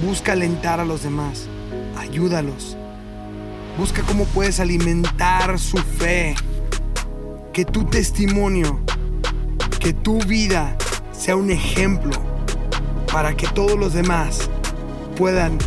Busca 0.06 0.32
alentar 0.32 0.80
a 0.80 0.84
los 0.84 1.02
demás. 1.02 1.46
Ayúdalos. 1.98 2.76
Busca 3.78 4.02
cómo 4.02 4.24
puedes 4.26 4.58
alimentar 4.58 5.58
su 5.58 5.76
fe. 5.76 6.34
Que 7.52 7.66
tu 7.66 7.84
testimonio, 7.84 8.80
que 9.80 9.92
tu 9.92 10.18
vida 10.20 10.76
sea 11.12 11.36
un 11.36 11.50
ejemplo 11.50 12.12
para 13.12 13.36
que 13.36 13.46
todos 13.48 13.78
los 13.78 13.92
demás 13.92 14.50
puedan 15.16 15.58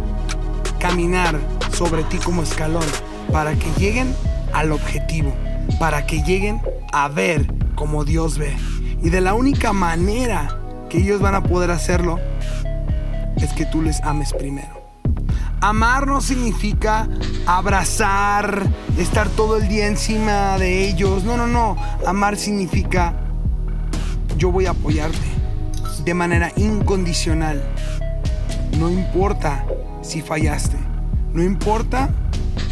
caminar 0.80 1.40
sobre 1.72 2.04
ti 2.04 2.18
como 2.18 2.44
escalón, 2.44 2.86
para 3.32 3.54
que 3.54 3.72
lleguen 3.78 4.16
al 4.54 4.72
objetivo, 4.72 5.34
para 5.78 6.06
que 6.06 6.24
lleguen 6.24 6.62
a 6.92 7.08
ver 7.08 7.54
como 7.76 8.06
Dios 8.06 8.38
ve. 8.38 8.56
Y 9.04 9.10
de 9.10 9.22
la 9.22 9.34
única 9.34 9.74
manera 9.74 10.58
que 10.90 11.00
ellos 11.00 11.22
van 11.22 11.36
a 11.36 11.44
poder 11.44 11.72
hacerlo 11.72 12.20
es 13.38 13.54
que 13.54 13.66
tú 13.66 13.82
les 13.82 14.02
ames 14.02 14.34
primero. 14.34 14.80
Amar 15.62 16.08
no 16.08 16.22
significa 16.22 17.08
abrazar, 17.46 18.66
estar 18.98 19.28
todo 19.30 19.58
el 19.58 19.68
día 19.68 19.88
encima 19.88 20.58
de 20.58 20.88
ellos. 20.88 21.24
No, 21.24 21.36
no, 21.36 21.48
no. 21.48 21.78
Amar 22.06 22.38
significa 22.38 23.14
yo 24.38 24.52
voy 24.52 24.68
a 24.68 24.72
apoyarte 24.72 25.18
de 26.06 26.14
manera 26.14 26.52
incondicional. 26.56 27.62
No 28.78 28.90
importa 28.90 29.66
si 30.02 30.22
fallaste. 30.22 30.78
No 31.34 31.44
importa 31.44 32.10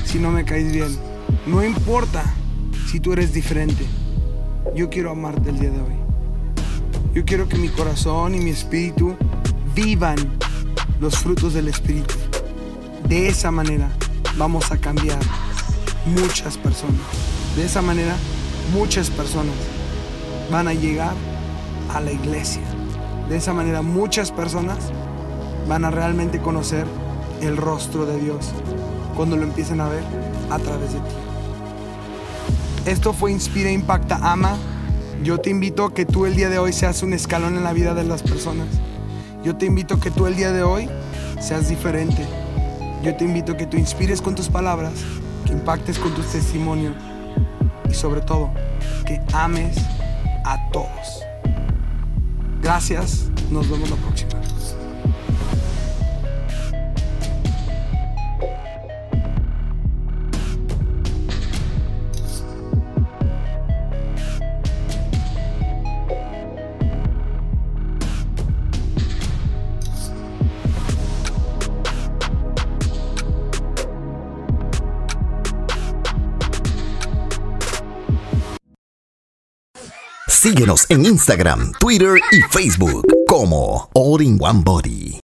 si 0.05 0.17
no 0.17 0.31
me 0.31 0.45
caes 0.45 0.71
bien. 0.71 0.97
No 1.45 1.63
importa 1.63 2.23
si 2.87 3.01
tú 3.01 3.13
eres 3.13 3.33
diferente. 3.33 3.85
Yo 4.73 4.89
quiero 4.89 5.11
amarte 5.11 5.49
el 5.49 5.59
día 5.59 5.71
de 5.71 5.81
hoy. 5.81 5.95
Yo 7.13 7.25
quiero 7.25 7.47
que 7.47 7.57
mi 7.57 7.67
corazón 7.67 8.33
y 8.33 8.39
mi 8.39 8.51
espíritu 8.51 9.15
vivan 9.75 10.15
los 11.01 11.17
frutos 11.17 11.53
del 11.53 11.67
espíritu. 11.67 12.15
De 13.07 13.27
esa 13.27 13.51
manera 13.51 13.89
vamos 14.37 14.71
a 14.71 14.77
cambiar 14.77 15.19
muchas 16.05 16.57
personas. 16.57 17.01
De 17.55 17.65
esa 17.65 17.81
manera 17.81 18.15
muchas 18.73 19.09
personas 19.09 19.55
van 20.49 20.69
a 20.69 20.73
llegar 20.73 21.13
a 21.93 21.99
la 21.99 22.11
iglesia. 22.11 22.63
De 23.27 23.35
esa 23.35 23.53
manera 23.53 23.81
muchas 23.81 24.31
personas 24.31 24.77
van 25.67 25.83
a 25.83 25.91
realmente 25.91 26.39
conocer 26.39 26.85
el 27.41 27.57
rostro 27.57 28.05
de 28.05 28.17
Dios 28.19 28.53
cuando 29.15 29.35
lo 29.35 29.43
empiecen 29.43 29.81
a 29.81 29.89
ver 29.89 30.03
a 30.49 30.57
través 30.57 30.93
de 30.93 30.99
ti. 30.99 31.36
Esto 32.87 33.11
fue 33.11 33.33
Inspira, 33.33 33.69
Impacta, 33.69 34.15
Ama. 34.31 34.55
Yo 35.21 35.39
te 35.39 35.49
invito 35.49 35.83
a 35.83 35.93
que 35.93 36.05
tú 36.05 36.25
el 36.25 36.37
día 36.37 36.49
de 36.49 36.57
hoy 36.57 36.71
seas 36.71 37.03
un 37.03 37.11
escalón 37.11 37.57
en 37.57 37.65
la 37.65 37.73
vida 37.73 37.93
de 37.93 38.05
las 38.05 38.23
personas. 38.23 38.67
Yo 39.43 39.57
te 39.57 39.65
invito 39.65 39.95
a 39.95 39.99
que 39.99 40.09
tú 40.09 40.25
el 40.25 40.37
día 40.37 40.53
de 40.53 40.63
hoy 40.63 40.87
seas 41.41 41.67
diferente. 41.67 42.25
Yo 43.03 43.13
te 43.17 43.25
invito 43.25 43.51
a 43.51 43.57
que 43.57 43.65
tú 43.65 43.75
inspires 43.75 44.21
con 44.21 44.35
tus 44.35 44.47
palabras, 44.47 44.93
que 45.45 45.51
impactes 45.51 45.99
con 45.99 46.15
tu 46.15 46.21
testimonio 46.21 46.93
y 47.89 47.93
sobre 47.93 48.21
todo 48.21 48.51
que 49.05 49.21
ames 49.33 49.75
a 50.45 50.57
todos. 50.71 51.25
Gracias, 52.61 53.25
nos 53.51 53.69
vemos 53.69 53.89
la 53.89 53.97
próxima. 53.97 54.26
Síguenos 80.47 80.89
en 80.89 81.05
Instagram, 81.05 81.73
Twitter 81.77 82.21
y 82.31 82.39
Facebook 82.53 83.05
como 83.27 83.89
All 83.93 84.21
in 84.21 84.37
One 84.39 84.61
Body. 84.63 85.13